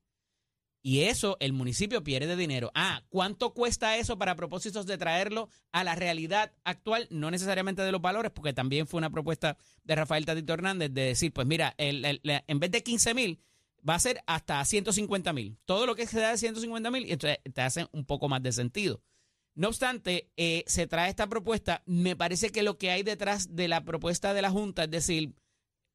Y 0.87 1.01
eso 1.01 1.37
el 1.41 1.53
municipio 1.53 2.05
pierde 2.05 2.37
dinero. 2.37 2.71
Ah, 2.73 3.03
¿cuánto 3.09 3.53
cuesta 3.55 3.97
eso 3.97 4.19
para 4.19 4.37
propósitos 4.37 4.87
de 4.87 4.97
traerlo 4.97 5.49
a 5.73 5.83
la 5.83 5.97
realidad 5.97 6.53
actual? 6.63 7.09
No 7.11 7.29
necesariamente 7.33 7.83
de 7.83 7.91
los 7.91 8.01
valores, 8.01 8.31
porque 8.31 8.53
también 8.53 8.87
fue 8.87 8.99
una 8.99 9.11
propuesta 9.11 9.59
de 9.83 9.97
Rafael 9.97 10.25
Tatito 10.25 10.53
Hernández 10.53 10.93
de 10.93 11.03
decir, 11.03 11.33
pues 11.33 11.45
mira, 11.45 11.75
en 11.77 12.61
vez 12.61 12.71
de 12.71 12.85
15 12.85 13.15
mil, 13.15 13.41
va 13.83 13.97
a 13.97 13.99
ser 13.99 14.23
hasta 14.29 14.65
150 14.65 15.33
mil. 15.33 15.59
Todo 15.65 15.87
lo 15.87 15.97
que 15.97 16.07
se 16.07 16.21
da 16.21 16.31
de 16.31 16.39
150 16.39 16.89
mil, 16.93 17.11
entonces 17.11 17.41
te 17.53 17.63
hace 17.63 17.89
un 17.91 18.05
poco 18.05 18.29
más 18.29 18.41
de 18.45 18.53
sentido. 18.53 19.03
No 19.57 19.67
obstante, 19.67 20.31
eh, 20.37 20.63
se 20.69 20.87
trae 20.87 21.11
esta 21.11 21.27
propuesta. 21.27 21.83
Me 21.87 22.15
parece 22.15 22.51
que 22.51 22.63
lo 22.63 22.79
que 22.79 22.93
hay 22.93 23.03
detrás 23.03 23.57
de 23.57 23.67
la 23.67 23.83
propuesta 23.83 24.35
de 24.35 24.43
la 24.43 24.53
Junta 24.53 24.85
es 24.85 24.91
decir, 24.93 25.35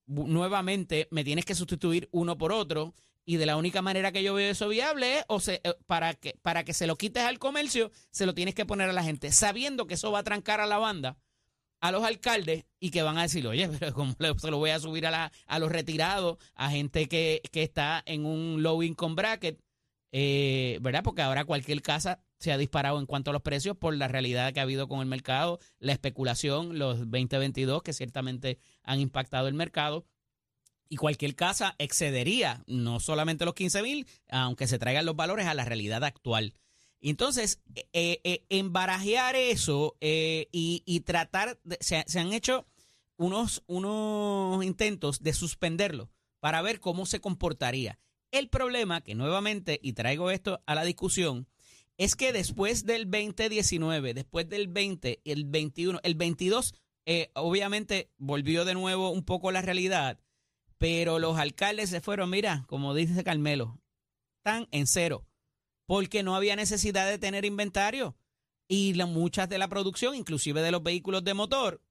nuevamente 0.06 1.08
me 1.12 1.24
tienes 1.24 1.46
que 1.46 1.56
sustituir 1.56 2.10
uno 2.12 2.38
por 2.38 2.52
otro. 2.52 2.94
Y 3.26 3.38
de 3.38 3.46
la 3.46 3.58
única 3.58 3.82
manera 3.82 4.12
que 4.12 4.24
yo 4.24 4.34
veo 4.34 4.52
eso 4.52 4.68
viable 4.68 5.20
es 5.20 5.26
o 5.28 5.40
se, 5.40 5.62
eh, 5.64 5.76
para, 5.86 6.14
que, 6.14 6.36
para 6.42 6.64
que 6.64 6.74
se 6.74 6.88
lo 6.88 6.96
quites 6.96 7.24
al 7.24 7.40
comercio, 7.40 7.92
se 8.10 8.26
lo 8.26 8.34
tienes 8.34 8.56
que 8.56 8.66
poner 8.66 8.90
a 8.90 8.94
la 8.94 9.04
gente, 9.04 9.32
sabiendo 9.32 9.86
que 9.88 9.94
eso 9.94 10.12
va 10.12 10.20
a 10.20 10.24
trancar 10.24 10.60
a 10.60 10.66
la 10.66 10.80
banda 10.80 11.18
a 11.82 11.92
los 11.92 12.04
alcaldes 12.04 12.66
y 12.80 12.92
que 12.92 13.02
van 13.02 13.18
a 13.18 13.24
decir, 13.24 13.46
oye, 13.48 13.68
pero 13.80 13.94
¿cómo 13.94 14.16
se 14.38 14.52
lo 14.52 14.58
voy 14.58 14.70
a 14.70 14.80
subir 14.80 15.06
a, 15.08 15.12
la, 15.12 15.32
a 15.48 15.60
los 15.60 15.72
retirados, 15.72 16.38
a 16.54 16.70
gente 16.70 17.08
que, 17.08 17.42
está 17.52 18.02
en 18.06 18.26
un 18.26 18.64
low 18.64 18.82
income 18.84 19.16
bracket? 19.16 19.60
Eh, 20.14 20.78
¿Verdad? 20.82 21.04
Porque 21.04 21.22
ahora 21.22 21.46
cualquier 21.46 21.82
casa 21.82 22.20
se 22.38 22.52
ha 22.52 22.58
disparado 22.58 23.00
en 23.00 23.06
cuanto 23.06 23.30
a 23.30 23.34
los 23.34 23.42
precios 23.42 23.78
por 23.78 23.96
la 23.96 24.08
realidad 24.08 24.54
que 24.54 24.60
ha 24.60 24.64
habido 24.64 24.88
con 24.88 25.00
el 25.00 25.06
mercado, 25.06 25.60
la 25.80 25.94
especulación, 25.94 26.78
los 26.78 27.00
2022 27.00 27.82
que 27.82 27.94
ciertamente 27.94 28.60
han 28.84 29.00
impactado 29.00 29.48
el 29.48 29.54
mercado. 29.54 30.06
Y 30.92 30.98
cualquier 30.98 31.36
casa 31.36 31.74
excedería 31.78 32.66
no 32.68 33.00
solamente 33.00 33.46
los 33.46 33.54
15 33.54 33.82
mil, 33.82 34.08
aunque 34.28 34.68
se 34.68 34.78
traigan 34.78 35.06
los 35.06 35.16
valores 35.16 35.46
a 35.48 35.54
la 35.54 35.64
realidad 35.64 36.04
actual. 36.04 36.54
Entonces, 37.00 37.62
eh, 37.94 38.20
eh, 38.26 38.44
embarajear 38.50 39.38
eso 39.38 39.96
eh, 40.02 40.50
y, 40.52 41.00
tratar, 41.00 41.62
se, 41.80 42.04
han 42.20 42.34
hecho 42.34 42.68
unos, 43.16 43.64
unos 43.68 44.66
intentos 44.66 45.24
de 45.24 45.32
suspenderlo 45.32 46.12
para 46.42 46.62
ver 46.62 46.82
cómo 46.82 47.06
se 47.06 47.22
comportaría. 47.22 47.98
El 48.32 48.50
problema, 48.50 49.00
que 49.00 49.16
nuevamente, 49.16 49.80
y 49.82 49.94
traigo 49.94 50.30
esto 50.30 50.62
a 50.66 50.76
la 50.76 50.84
discusión, 50.84 51.48
es 51.96 52.18
que 52.18 52.34
después 52.34 52.86
del 52.86 53.10
2019, 53.10 54.14
después 54.14 54.50
del 54.50 54.68
20, 54.68 55.22
el 55.24 55.46
21, 55.46 56.02
el 56.04 56.16
22, 56.16 56.74
obviamente 57.36 58.12
volvió 58.18 58.66
de 58.66 58.74
nuevo 58.74 59.12
un 59.12 59.24
poco 59.24 59.54
la 59.54 59.62
realidad, 59.62 60.20
pero 60.82 61.20
los 61.20 61.38
alcaldes 61.38 61.92
se 61.92 62.02
fueron, 62.02 62.32
mira, 62.32 62.66
como 62.66 62.96
dice 62.96 63.24
Carmelo, 63.24 63.80
están 64.40 64.68
en 64.72 64.88
cero 64.88 65.28
porque 65.86 66.24
no 66.24 66.36
había 66.36 66.56
necesidad 66.56 67.08
de 67.08 67.20
tener 67.20 67.46
inventario. 67.46 68.18
Y 68.68 68.94
muchas 68.94 69.48
de 69.48 69.60
la 69.60 69.68
producción, 69.68 70.16
inclusive 70.16 70.64
de 70.64 70.72
los 70.72 70.82
vehículos 70.82 71.24
de 71.24 71.36
motor, 71.36 71.84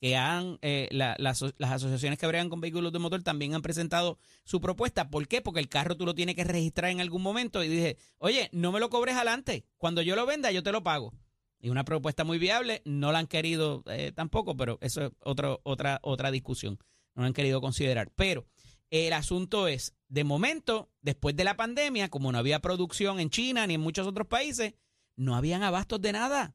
que 0.00 0.16
han, 0.16 0.58
eh, 0.62 0.88
las, 0.92 1.42
asociaciones 1.42 2.18
que 2.18 2.26
bregan 2.26 2.48
con 2.48 2.62
vehículos 2.62 2.90
de 2.90 3.00
motor 3.00 3.22
también 3.22 3.54
han 3.54 3.60
presentado 3.60 4.18
su 4.44 4.62
propuesta. 4.62 5.10
¿Por 5.10 5.28
qué? 5.28 5.42
Porque 5.42 5.60
el 5.60 5.68
carro 5.68 5.98
tú 5.98 6.06
lo 6.06 6.14
tienes 6.14 6.34
que 6.34 6.44
registrar 6.44 6.90
en 6.90 7.02
algún 7.02 7.20
momento 7.20 7.62
y 7.62 7.68
dije, 7.68 7.98
oye, 8.16 8.48
no 8.52 8.72
me 8.72 8.80
lo 8.80 8.88
cobres 8.88 9.14
adelante, 9.14 9.66
cuando 9.76 10.00
yo 10.00 10.16
lo 10.16 10.24
venda 10.24 10.50
yo 10.52 10.62
te 10.62 10.72
lo 10.72 10.82
pago. 10.82 11.12
Y 11.60 11.68
una 11.68 11.84
propuesta 11.84 12.24
muy 12.24 12.38
viable, 12.38 12.80
no 12.86 13.12
la 13.12 13.18
han 13.18 13.26
querido 13.26 13.82
eh, 13.88 14.10
tampoco, 14.14 14.56
pero 14.56 14.78
eso 14.80 15.04
es 15.04 15.12
otra, 15.20 15.98
otra 16.02 16.30
discusión, 16.30 16.78
no 17.14 17.22
la 17.22 17.28
han 17.28 17.32
querido 17.34 17.60
considerar. 17.60 18.10
Pero 18.14 18.46
el 18.90 19.12
asunto 19.12 19.68
es, 19.68 19.94
de 20.08 20.24
momento, 20.24 20.90
después 21.00 21.34
de 21.34 21.44
la 21.44 21.56
pandemia, 21.56 22.10
como 22.10 22.30
no 22.30 22.38
había 22.38 22.60
producción 22.60 23.20
en 23.20 23.30
China 23.30 23.66
ni 23.66 23.74
en 23.74 23.80
muchos 23.80 24.06
otros 24.06 24.26
países, 24.26 24.74
no 25.16 25.34
habían 25.34 25.62
abastos 25.62 26.00
de 26.00 26.12
nada. 26.12 26.54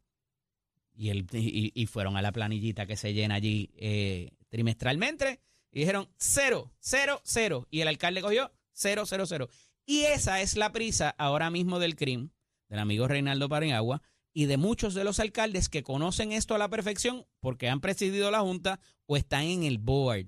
Y, 0.94 1.10
el, 1.10 1.28
y, 1.32 1.86
fueron 1.86 2.18
a 2.18 2.22
la 2.22 2.32
planillita 2.32 2.88
que 2.88 2.96
se 2.96 3.14
llena 3.14 3.36
allí 3.36 3.72
eh, 3.76 4.32
trimestralmente 4.50 5.42
y 5.72 5.82
dijeron 5.82 6.10
cero, 6.18 6.72
cero, 6.80 7.22
cero. 7.24 7.68
Y 7.70 7.82
el 7.82 7.88
alcalde 7.88 8.22
cogió 8.22 8.52
cero, 8.72 9.04
cero, 9.06 9.26
cero. 9.28 9.50
Y 9.86 10.02
esa 10.02 10.42
es 10.42 10.58
la 10.58 10.72
prisa 10.72 11.10
ahora 11.18 11.50
mismo 11.50 11.80
del 11.80 11.96
CRIM, 11.96 12.30
del 12.68 12.80
amigo 12.80 13.08
Reinaldo 13.08 13.48
Pariagua, 13.48 14.02
y 14.34 14.46
de 14.46 14.58
muchos 14.58 14.94
de 14.94 15.04
los 15.04 15.20
alcaldes 15.20 15.70
que 15.70 15.84
conocen 15.84 16.32
esto 16.32 16.54
a 16.54 16.60
la 16.60 16.70
perfección 16.70 17.26
porque 17.40 17.70
han 17.70 17.82
presidido 17.82 18.30
la 18.30 18.42
Junta 18.42 18.80
o 19.08 19.18
están 19.18 19.44
en 19.46 19.64
el 19.64 19.80
board 19.80 20.28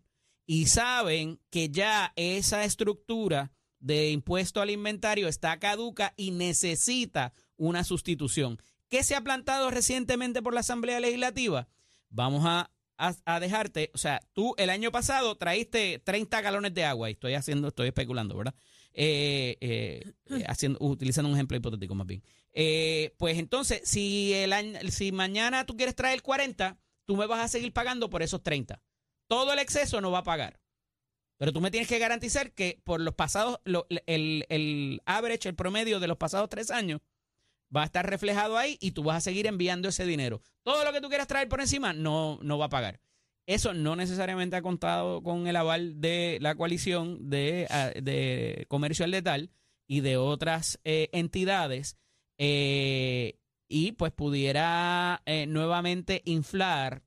y 0.52 0.66
saben 0.66 1.40
que 1.52 1.70
ya 1.70 2.12
esa 2.16 2.64
estructura 2.64 3.52
de 3.80 4.10
impuesto 4.10 4.62
al 4.62 4.72
inventario 4.72 5.28
está 5.28 5.60
caduca 5.60 6.16
y 6.18 6.32
necesita 6.32 7.34
una 7.56 7.84
sustitución. 7.84 8.58
¿Qué 8.88 9.04
se 9.04 9.14
ha 9.14 9.22
plantado 9.22 9.70
recientemente 9.70 10.42
por 10.42 10.56
la 10.56 10.62
Asamblea 10.62 11.00
Legislativa? 11.00 11.68
Vamos 12.10 12.46
a, 12.48 12.72
a, 12.98 13.14
a 13.26 13.40
dejarte, 13.40 13.92
o 13.94 14.00
sea, 14.00 14.22
tú 14.34 14.56
el 14.58 14.72
año 14.72 14.92
pasado 14.92 15.38
traíste 15.38 16.00
30 16.00 16.42
galones 16.42 16.74
de 16.74 16.84
agua, 16.84 17.12
y 17.12 17.14
estoy 17.14 17.36
haciendo, 17.36 17.68
estoy 17.68 17.90
especulando, 17.90 18.36
¿verdad? 18.36 18.56
Eh, 18.94 19.56
eh, 19.62 20.14
eh, 20.32 20.44
haciendo, 20.48 20.80
utilizando 20.82 21.30
un 21.30 21.36
ejemplo 21.36 21.58
hipotético 21.58 21.94
más 21.94 22.08
bien. 22.08 22.24
Eh, 22.54 23.14
pues 23.20 23.38
entonces, 23.38 23.82
si, 23.84 24.34
el 24.34 24.54
año, 24.54 24.80
si 24.90 25.12
mañana 25.12 25.68
tú 25.68 25.78
quieres 25.78 25.94
traer 25.94 26.24
40, 26.24 26.76
tú 27.06 27.18
me 27.18 27.28
vas 27.28 27.40
a 27.40 27.48
seguir 27.48 27.72
pagando 27.72 28.10
por 28.10 28.24
esos 28.24 28.42
30. 28.42 28.82
Todo 29.30 29.54
el 29.54 29.60
exceso 29.60 30.02
no 30.02 30.12
va 30.12 30.20
a 30.20 30.24
pagar. 30.24 30.60
Pero 31.38 31.54
tú 31.54 31.62
me 31.62 31.72
tienes 31.72 31.88
que 31.88 32.00
garantizar 32.00 32.52
que 32.52 32.82
por 32.84 33.00
los 33.00 33.14
pasados, 33.14 33.62
el, 34.06 34.46
el 34.50 35.02
average, 35.06 35.48
el 35.48 35.56
promedio 35.56 36.02
de 36.02 36.08
los 36.08 36.18
pasados 36.18 36.50
tres 36.50 36.72
años, 36.72 37.00
va 37.76 37.84
a 37.84 37.86
estar 37.86 38.10
reflejado 38.10 38.58
ahí 38.58 38.78
y 38.82 38.92
tú 38.92 39.04
vas 39.04 39.18
a 39.18 39.22
seguir 39.22 39.48
enviando 39.48 39.88
ese 39.88 40.06
dinero. 40.06 40.42
Todo 40.64 40.84
lo 40.84 40.92
que 40.92 41.02
tú 41.02 41.08
quieras 41.08 41.28
traer 41.28 41.48
por 41.48 41.62
encima 41.62 41.94
no, 41.94 42.40
no 42.42 42.58
va 42.58 42.66
a 42.66 42.70
pagar. 42.70 43.00
Eso 43.46 43.74
no 43.74 43.96
necesariamente 43.96 44.56
ha 44.56 44.62
contado 44.62 45.24
con 45.24 45.48
el 45.48 45.56
aval 45.56 46.00
de 46.02 46.38
la 46.42 46.56
coalición 46.56 47.30
de, 47.30 47.68
ah, 47.70 47.92
de 47.96 48.66
comercio 48.68 49.06
al 49.06 49.12
letal 49.12 49.50
y 49.88 50.02
de 50.02 50.18
otras 50.18 50.80
eh, 50.84 51.10
entidades 51.14 51.98
eh, 52.38 53.40
y 53.68 53.94
pues 53.94 54.12
pudiera 54.12 55.22
eh, 55.26 55.48
nuevamente 55.48 56.22
inflar 56.26 57.04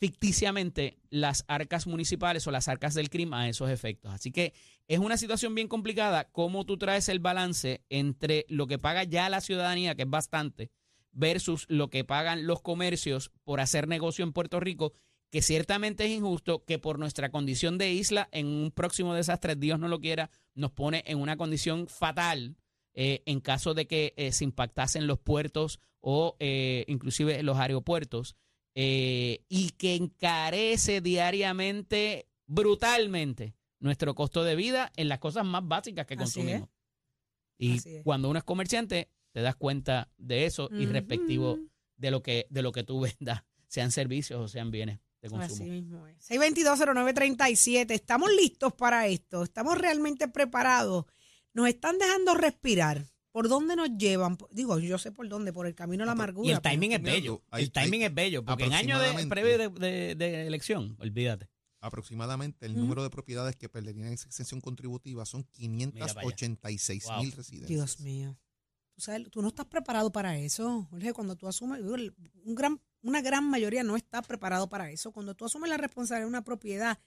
ficticiamente 0.00 0.98
las 1.10 1.44
arcas 1.46 1.86
municipales 1.86 2.46
o 2.46 2.50
las 2.50 2.68
arcas 2.68 2.94
del 2.94 3.10
crimen 3.10 3.34
a 3.34 3.48
esos 3.50 3.68
efectos. 3.68 4.12
Así 4.12 4.32
que 4.32 4.54
es 4.88 4.98
una 4.98 5.18
situación 5.18 5.54
bien 5.54 5.68
complicada 5.68 6.24
cómo 6.32 6.64
tú 6.64 6.78
traes 6.78 7.10
el 7.10 7.20
balance 7.20 7.84
entre 7.90 8.46
lo 8.48 8.66
que 8.66 8.78
paga 8.78 9.04
ya 9.04 9.28
la 9.28 9.42
ciudadanía, 9.42 9.94
que 9.94 10.02
es 10.02 10.10
bastante, 10.10 10.70
versus 11.12 11.66
lo 11.68 11.90
que 11.90 12.02
pagan 12.02 12.46
los 12.46 12.62
comercios 12.62 13.30
por 13.44 13.60
hacer 13.60 13.88
negocio 13.88 14.24
en 14.24 14.32
Puerto 14.32 14.58
Rico, 14.58 14.94
que 15.30 15.42
ciertamente 15.42 16.06
es 16.06 16.12
injusto, 16.12 16.64
que 16.64 16.78
por 16.78 16.98
nuestra 16.98 17.30
condición 17.30 17.76
de 17.76 17.92
isla, 17.92 18.30
en 18.32 18.46
un 18.46 18.70
próximo 18.70 19.14
desastre, 19.14 19.54
Dios 19.54 19.78
no 19.78 19.86
lo 19.86 20.00
quiera, 20.00 20.30
nos 20.54 20.72
pone 20.72 21.04
en 21.06 21.18
una 21.18 21.36
condición 21.36 21.88
fatal 21.88 22.56
eh, 22.94 23.22
en 23.26 23.40
caso 23.40 23.74
de 23.74 23.86
que 23.86 24.14
eh, 24.16 24.32
se 24.32 24.44
impactasen 24.44 25.06
los 25.06 25.18
puertos 25.18 25.78
o 26.00 26.36
eh, 26.40 26.86
inclusive 26.88 27.42
los 27.42 27.58
aeropuertos 27.58 28.34
eh, 28.74 29.44
y 29.48 29.70
que 29.70 29.96
encarece 29.96 31.00
diariamente, 31.00 32.28
brutalmente, 32.46 33.54
nuestro 33.78 34.14
costo 34.14 34.44
de 34.44 34.56
vida 34.56 34.92
en 34.96 35.08
las 35.08 35.18
cosas 35.18 35.44
más 35.44 35.66
básicas 35.66 36.06
que 36.06 36.14
Así 36.14 36.22
consumimos. 36.22 36.68
Y 37.58 38.02
cuando 38.02 38.30
uno 38.30 38.38
es 38.38 38.44
comerciante, 38.44 39.10
te 39.32 39.40
das 39.40 39.56
cuenta 39.56 40.10
de 40.16 40.46
eso 40.46 40.68
y 40.72 40.84
Ujú. 40.84 40.92
respectivo 40.92 41.58
de 41.96 42.10
lo 42.10 42.22
que 42.22 42.46
de 42.50 42.62
lo 42.62 42.72
que 42.72 42.84
tú 42.84 43.00
vendas, 43.18 43.44
sean 43.66 43.90
servicios 43.90 44.40
o 44.40 44.48
sean 44.48 44.70
bienes 44.70 45.00
de 45.20 45.28
consumo. 45.28 45.54
Así 45.54 45.70
mismo 45.70 46.06
es. 46.06 46.30
6220937. 46.30 47.90
Estamos 47.90 48.30
listos 48.32 48.72
para 48.72 49.06
esto. 49.06 49.42
Estamos 49.42 49.76
realmente 49.78 50.28
preparados. 50.28 51.04
Nos 51.52 51.68
están 51.68 51.98
dejando 51.98 52.34
respirar. 52.34 53.04
¿Por 53.32 53.48
dónde 53.48 53.76
nos 53.76 53.90
llevan? 53.96 54.36
Digo, 54.50 54.78
yo 54.80 54.98
sé 54.98 55.12
por 55.12 55.28
dónde, 55.28 55.52
por 55.52 55.66
el 55.66 55.74
camino 55.74 56.02
a 56.02 56.06
la 56.06 56.12
amargura. 56.12 56.48
Y 56.48 56.52
el 56.52 56.60
timing 56.60 56.92
es 56.92 57.02
bello. 57.02 57.42
hay- 57.50 57.64
el 57.64 57.70
timing 57.72 58.02
hay 58.02 58.06
es 58.06 58.14
bello, 58.14 58.44
porque 58.44 58.64
en 58.64 58.72
años 58.72 59.00
de, 59.00 59.26
previo 59.28 59.56
de, 59.58 59.68
de- 59.68 60.14
de 60.16 60.46
elección, 60.46 60.96
olvídate. 60.98 61.48
Aproximadamente 61.82 62.66
el 62.66 62.76
número 62.76 63.02
de 63.02 63.08
propiedades 63.10 63.56
que 63.56 63.68
perderían 63.68 64.12
esa 64.12 64.28
exención 64.28 64.60
contributiva 64.60 65.24
son 65.24 65.46
Mira 65.58 65.90
para 65.90 66.04
allá. 66.06 66.20
586 66.36 67.04
Wow. 67.06 67.22
mil 67.22 67.32
residentes. 67.32 67.68
Dios 67.68 68.00
mío. 68.00 68.36
Tú, 68.94 69.00
sabes, 69.00 69.30
tú 69.30 69.40
no 69.40 69.48
estás 69.48 69.64
preparado 69.66 70.12
para 70.12 70.36
eso. 70.36 70.86
Jorge, 70.90 71.12
cuando 71.14 71.36
tú 71.36 71.48
asumes, 71.48 71.80
un 71.80 72.54
gran, 72.54 72.80
una 73.00 73.22
gran 73.22 73.48
mayoría 73.48 73.82
no 73.82 73.96
está 73.96 74.20
preparado 74.20 74.68
para 74.68 74.90
eso. 74.90 75.10
Cuando 75.12 75.34
tú 75.34 75.46
asumes 75.46 75.70
la 75.70 75.78
responsabilidad 75.78 76.26
de 76.26 76.28
una 76.28 76.44
propiedad, 76.44 76.98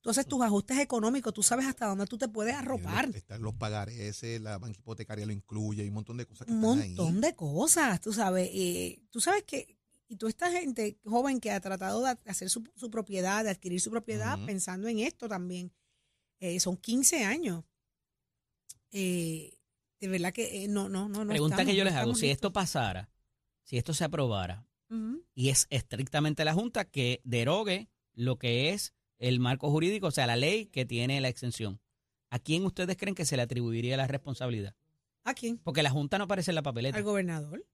tú 0.00 0.10
haces 0.10 0.26
tus 0.26 0.40
ajustes 0.42 0.78
económicos, 0.78 1.32
tú 1.34 1.42
sabes 1.42 1.66
hasta 1.66 1.86
dónde 1.86 2.06
tú 2.06 2.16
te 2.18 2.28
puedes 2.28 2.54
arropar. 2.54 3.08
Están 3.14 3.42
los 3.42 3.54
pagares, 3.54 4.22
la 4.40 4.58
banca 4.58 4.78
hipotecaria 4.78 5.26
lo 5.26 5.32
incluye, 5.32 5.82
hay 5.82 5.88
un 5.88 5.94
montón 5.94 6.16
de 6.16 6.26
cosas 6.26 6.46
que 6.46 6.52
un 6.52 6.58
están 6.64 6.80
ahí. 6.80 6.94
montón 6.94 7.20
de 7.20 7.34
cosas, 7.34 8.00
tú 8.00 8.12
sabes. 8.12 8.48
eh, 8.52 9.02
tú 9.10 9.20
sabes 9.20 9.42
que, 9.44 9.76
y 10.08 10.16
tú 10.16 10.26
esta 10.26 10.50
gente 10.50 10.98
joven 11.04 11.38
que 11.40 11.50
ha 11.50 11.60
tratado 11.60 12.02
de 12.02 12.16
hacer 12.26 12.48
su, 12.50 12.64
su 12.76 12.90
propiedad, 12.90 13.44
de 13.44 13.50
adquirir 13.50 13.80
su 13.80 13.90
propiedad, 13.90 14.38
pensando 14.46 14.88
en 14.88 15.00
esto 15.00 15.28
también, 15.28 15.72
eh, 16.40 16.58
son 16.60 16.76
15 16.76 17.24
años. 17.24 17.64
Eh, 18.92 19.56
de 20.00 20.08
verdad 20.08 20.32
que 20.32 20.64
eh, 20.64 20.68
no, 20.68 20.88
no, 20.88 21.08
no. 21.08 21.24
no 21.24 21.30
Pregunta 21.30 21.56
estamos- 21.56 21.70
que 21.72 21.76
yo 21.76 21.84
no 21.84 21.90
les 21.90 21.98
hago, 21.98 22.14
si 22.14 22.28
esto 22.30 22.52
pasara, 22.52 23.10
si 23.64 23.76
esto 23.76 23.94
se 23.94 24.04
aprobara, 24.04 24.66
y 25.34 25.50
es 25.50 25.68
estrictamente 25.70 26.44
la 26.44 26.52
Junta 26.54 26.84
que 26.84 27.20
derogue 27.22 27.88
lo 28.14 28.38
que 28.38 28.70
es 28.72 28.92
el 29.20 29.38
marco 29.38 29.70
jurídico, 29.70 30.08
o 30.08 30.10
sea, 30.10 30.26
la 30.26 30.34
ley 30.36 30.66
que 30.66 30.84
tiene 30.84 31.20
la 31.20 31.28
exención. 31.28 31.80
¿A 32.30 32.38
quién 32.40 32.64
ustedes 32.64 32.96
creen 32.96 33.14
que 33.14 33.24
se 33.24 33.36
le 33.36 33.42
atribuiría 33.42 33.96
la 33.96 34.06
responsabilidad? 34.08 34.74
¿A 35.24 35.34
quién? 35.34 35.58
Porque 35.58 35.82
la 35.84 35.90
Junta 35.90 36.18
no 36.18 36.24
aparece 36.24 36.50
en 36.50 36.56
la 36.56 36.62
papeleta. 36.62 36.96
Al 36.96 37.04
gobernador. 37.04 37.64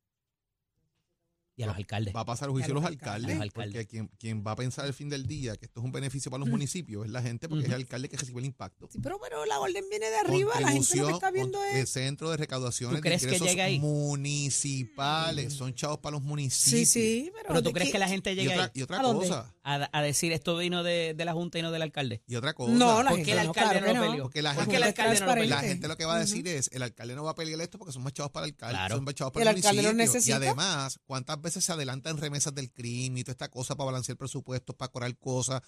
y 1.58 1.62
a 1.62 1.66
los 1.66 1.76
alcaldes. 1.76 2.14
Va 2.14 2.20
a 2.20 2.24
pasar 2.26 2.50
a 2.50 2.52
juicio 2.52 2.72
a 2.72 2.74
los 2.74 2.82
los 2.82 2.90
alcaldes, 2.92 3.38
porque 3.54 3.86
quien, 3.86 4.08
quien 4.18 4.44
va 4.46 4.50
a 4.50 4.56
pensar 4.56 4.84
al 4.84 4.92
fin 4.92 5.08
del 5.08 5.26
día 5.26 5.56
que 5.56 5.64
esto 5.64 5.80
es 5.80 5.86
un 5.86 5.90
beneficio 5.92 6.30
para 6.30 6.40
los 6.40 6.50
municipios 6.50 7.06
es 7.06 7.10
la 7.10 7.22
gente, 7.22 7.48
porque 7.48 7.62
es 7.64 7.68
el 7.70 7.76
alcalde 7.76 8.10
que 8.10 8.16
recibe 8.18 8.40
el 8.40 8.44
impacto. 8.46 8.88
Sí, 8.92 8.98
pero, 9.02 9.18
pero 9.18 9.46
la 9.46 9.58
orden 9.60 9.84
viene 9.88 10.10
de 10.10 10.16
arriba, 10.16 10.52
la 10.60 10.68
gente 10.72 10.96
lo 10.98 11.06
que 11.06 11.12
está 11.14 11.30
viendo 11.30 11.62
es... 11.64 11.76
el 11.76 11.86
centro 11.86 12.30
de 12.30 12.36
recaudaciones 12.36 12.96
¿Tú 12.98 13.00
crees 13.02 13.22
de 13.22 13.28
que 13.28 13.34
ingresos 13.36 13.48
llega 13.50 13.64
ahí? 13.64 13.78
municipales, 13.78 15.54
son 15.54 15.74
chavos 15.74 15.98
para 16.00 16.16
los 16.16 16.22
municipios. 16.22 16.88
Sí, 16.90 17.00
sí, 17.24 17.30
pero... 17.32 17.48
Pero 17.48 17.62
tú 17.62 17.72
crees 17.72 17.88
qué- 17.88 17.92
que 17.92 17.98
la 18.00 18.08
gente 18.08 18.32
Y 18.32 18.36
llega 18.36 18.52
otra, 18.52 18.64
ahí 18.64 18.70
y 18.74 18.82
otra 18.82 18.98
¿A 19.00 19.02
dónde? 19.02 19.28
cosa, 19.28 19.54
a, 19.68 19.88
a 19.92 20.00
decir 20.02 20.32
esto 20.32 20.56
vino 20.56 20.82
de, 20.84 21.12
de 21.14 21.24
la 21.24 21.32
Junta 21.32 21.58
y 21.58 21.62
no 21.62 21.70
del 21.72 21.82
alcalde? 21.82 22.22
y 22.26 22.36
otra 22.36 22.54
cosa. 22.54 22.72
No, 22.72 23.02
la 23.02 23.10
¿Por 23.10 23.18
gente 23.18 23.34
no, 23.34 23.40
alcalde 23.40 23.78
claro 23.80 23.80
no 23.80 23.86
lo 23.86 23.94
no. 23.94 24.10
peleó? 24.10 24.22
Porque 24.24 24.42
la 24.42 24.50
¿Por 24.54 24.60
gente- 24.62 24.70
qué 24.70 24.76
el 24.76 24.82
alcalde 24.84 25.20
no 25.20 25.26
lo. 25.36 25.44
La 25.44 25.60
gente 25.60 25.88
lo 25.88 25.96
que 25.96 26.04
va 26.04 26.14
a 26.16 26.18
decir 26.20 26.46
es, 26.48 26.70
el 26.72 26.82
alcalde 26.82 27.14
no 27.16 27.24
va 27.24 27.32
a 27.32 27.34
pelear 27.34 27.60
esto 27.60 27.76
porque 27.78 27.92
son 27.92 28.02
más 28.04 28.12
chavos 28.12 28.30
para 28.32 28.46
el 28.46 28.52
alcalde, 28.52 28.76
Claro. 28.76 28.94
son 28.96 29.04
más 29.04 29.14
chavos 29.14 29.32
Y 29.34 29.38
el 29.38 29.44
para 29.44 29.50
el, 29.50 29.56
alcalde 29.56 29.82
municipio. 29.82 30.04
necesita. 30.04 30.36
Y 30.36 30.36
además, 30.36 31.00
¿cuántas 31.04 31.40
veces 31.42 31.64
se 31.64 31.72
adelantan 31.72 32.16
remesas 32.18 32.54
del 32.54 32.72
crimen 32.72 33.18
y 33.18 33.24
toda 33.24 33.32
esta 33.32 33.50
cosa 33.50 33.74
para 33.76 33.86
balancear 33.86 34.16
presupuestos, 34.16 34.76
para 34.76 34.92
cobrar 34.92 35.16
cosas? 35.18 35.62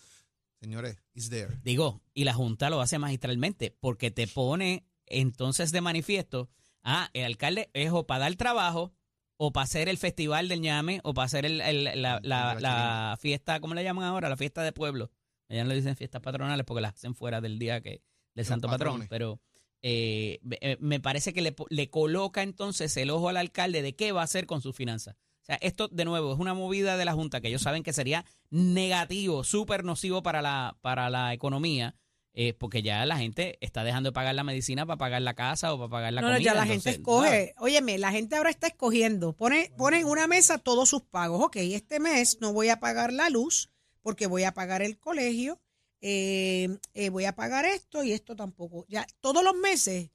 Señores, 0.61 0.97
it's 1.15 1.29
there. 1.31 1.59
Digo, 1.63 2.01
y 2.15 2.25
la 2.25 2.35
Junta 2.35 2.69
lo 2.71 2.81
hace 2.81 2.99
magistralmente 2.99 3.77
porque 3.81 4.11
te 4.11 4.27
pone 4.27 4.87
entonces 5.07 5.71
de 5.73 5.81
manifiesto, 5.81 6.51
ah, 6.83 7.11
el 7.15 7.25
alcalde 7.25 7.71
es 7.75 7.91
o 7.93 8.07
para 8.07 8.21
dar 8.21 8.35
trabajo 8.37 8.93
o 9.39 9.53
para 9.53 9.65
hacer 9.65 9.89
el 9.89 9.97
festival 9.97 10.49
del 10.49 10.61
ñame 10.61 11.01
o 11.05 11.15
para 11.15 11.25
hacer 11.27 11.47
el- 11.47 11.61
el- 11.63 11.85
la, 11.85 11.93
la- 11.95 12.21
La 12.23 12.55
la 12.61 13.17
fiesta, 13.19 13.61
¿cómo 13.61 13.75
le 13.75 13.83
llaman 13.85 14.05
ahora? 14.05 14.29
La 14.29 14.37
fiesta 14.37 14.63
de 14.63 14.73
pueblo. 14.73 15.11
Ellos 15.49 15.65
no 15.65 15.71
le 15.71 15.77
dicen 15.77 15.97
fiestas 15.97 16.21
patronales 16.21 16.67
porque 16.67 16.83
las 16.83 16.95
hacen 16.95 17.15
fuera 17.15 17.41
del 17.41 17.59
día 17.59 17.81
que 17.81 17.91
del 17.91 18.03
Los 18.45 18.47
santo 18.49 18.69
patrón, 18.69 18.95
pero 19.09 19.41
eh, 19.81 20.41
eh, 20.61 20.77
me 20.81 21.01
parece 21.01 21.33
que 21.33 21.41
le, 21.41 21.55
le 21.71 21.89
coloca 21.89 22.43
entonces 22.43 22.95
el 22.99 23.11
ojo 23.11 23.29
al 23.29 23.37
alcalde 23.39 23.81
de 23.81 23.95
qué 23.97 24.13
va 24.13 24.21
a 24.21 24.25
hacer 24.25 24.45
con 24.47 24.61
sus 24.61 24.77
finanzas. 24.77 25.15
O 25.41 25.45
sea, 25.49 25.57
esto 25.63 25.89
de 25.89 26.05
nuevo 26.05 26.33
es 26.35 26.39
una 26.39 26.53
movida 26.53 26.97
de 26.99 27.05
la 27.07 27.15
Junta 27.15 27.41
que 27.41 27.49
ellos 27.49 27.63
saben 27.63 27.83
que 27.83 27.93
sería 27.95 28.25
negativo, 28.51 29.45
súper 29.45 29.85
nocivo 29.85 30.23
para 30.23 30.43
la, 30.43 30.77
para 30.83 31.09
la 31.11 31.33
economía, 31.33 31.95
eh, 32.35 32.53
porque 32.55 32.83
ya 32.83 33.05
la 33.07 33.17
gente 33.19 33.59
está 33.61 33.83
dejando 33.85 34.11
de 34.11 34.13
pagar 34.15 34.35
la 34.35 34.45
medicina 34.45 34.87
para 34.87 34.97
pagar 34.99 35.23
la 35.23 35.35
casa 35.35 35.73
o 35.75 35.79
para 35.79 35.91
pagar 35.91 36.13
la 36.13 36.21
no, 36.21 36.29
no, 36.29 36.35
comida. 36.35 36.45
ya 36.51 36.55
la 36.55 36.63
entonces, 36.63 36.85
gente 36.85 37.01
escoge. 37.01 37.55
Óyeme, 37.59 37.99
la 37.99 38.13
gente 38.13 38.37
ahora 38.37 38.51
está 38.51 38.69
escogiendo. 38.69 39.33
Pone, 39.33 39.73
pone 39.77 40.01
en 40.01 40.07
una 40.07 40.27
mesa 40.27 40.59
todos 40.59 40.89
sus 40.89 41.03
pagos. 41.03 41.43
Ok, 41.45 41.57
este 41.57 41.99
mes 42.01 42.39
no 42.41 42.53
voy 42.53 42.69
a 42.69 42.79
pagar 42.81 43.13
la 43.13 43.29
luz 43.31 43.71
porque 44.03 44.27
voy 44.27 44.45
a 44.45 44.53
pagar 44.55 44.83
el 44.83 44.99
colegio, 44.99 45.61
eh, 46.01 46.79
eh, 46.95 47.09
voy 47.11 47.25
a 47.25 47.35
pagar 47.35 47.65
esto 47.65 48.05
y 48.05 48.13
esto 48.13 48.37
tampoco. 48.37 48.87
Ya 48.89 49.07
todos 49.21 49.43
los 49.43 49.55
meses 49.57 50.11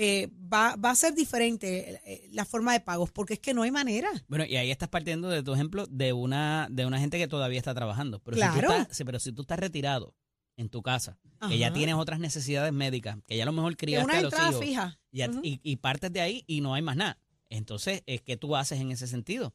eh, 0.00 0.28
va, 0.32 0.76
va 0.76 0.90
a 0.90 0.94
ser 0.94 1.12
diferente 1.14 2.00
eh, 2.04 2.28
la 2.32 2.44
forma 2.44 2.72
de 2.72 2.80
pagos 2.80 3.10
porque 3.10 3.34
es 3.34 3.40
que 3.40 3.52
no 3.52 3.62
hay 3.62 3.70
manera. 3.72 4.08
Bueno, 4.28 4.44
y 4.46 4.56
ahí 4.56 4.70
estás 4.70 4.88
partiendo 4.88 5.28
de 5.28 5.42
tu 5.42 5.52
ejemplo 5.52 5.86
de 5.88 6.12
una, 6.12 6.68
de 6.70 6.86
una 6.86 6.98
gente 6.98 7.18
que 7.18 7.28
todavía 7.28 7.58
está 7.58 7.74
trabajando. 7.74 8.20
Pero, 8.20 8.36
si 8.36 8.40
Claro. 8.42 8.68
tú 8.68 8.72
estás, 8.74 8.96
sí, 8.96 9.04
pero 9.04 9.18
si 9.18 9.32
tú 9.32 9.42
estás 9.42 9.58
retirado 9.58 10.14
en 10.58 10.68
tu 10.68 10.82
casa, 10.82 11.18
que 11.48 11.56
ya 11.56 11.72
tienes 11.72 11.94
otras 11.94 12.18
necesidades 12.20 12.72
médicas, 12.72 13.16
que 13.26 13.36
ya 13.36 13.44
a 13.44 13.46
lo 13.46 13.52
mejor 13.52 13.76
criaste 13.76 14.04
una 14.04 14.18
a 14.18 14.22
los 14.22 14.34
hijos, 14.34 14.60
fija. 14.60 15.00
y, 15.10 15.22
y, 15.22 15.60
y 15.62 15.76
partes 15.76 16.12
de 16.12 16.20
ahí 16.20 16.44
y 16.46 16.60
no 16.60 16.74
hay 16.74 16.82
más 16.82 16.96
nada. 16.96 17.18
Entonces, 17.48 18.02
¿qué 18.04 18.36
tú 18.36 18.54
haces 18.56 18.80
en 18.80 18.90
ese 18.90 19.06
sentido? 19.06 19.54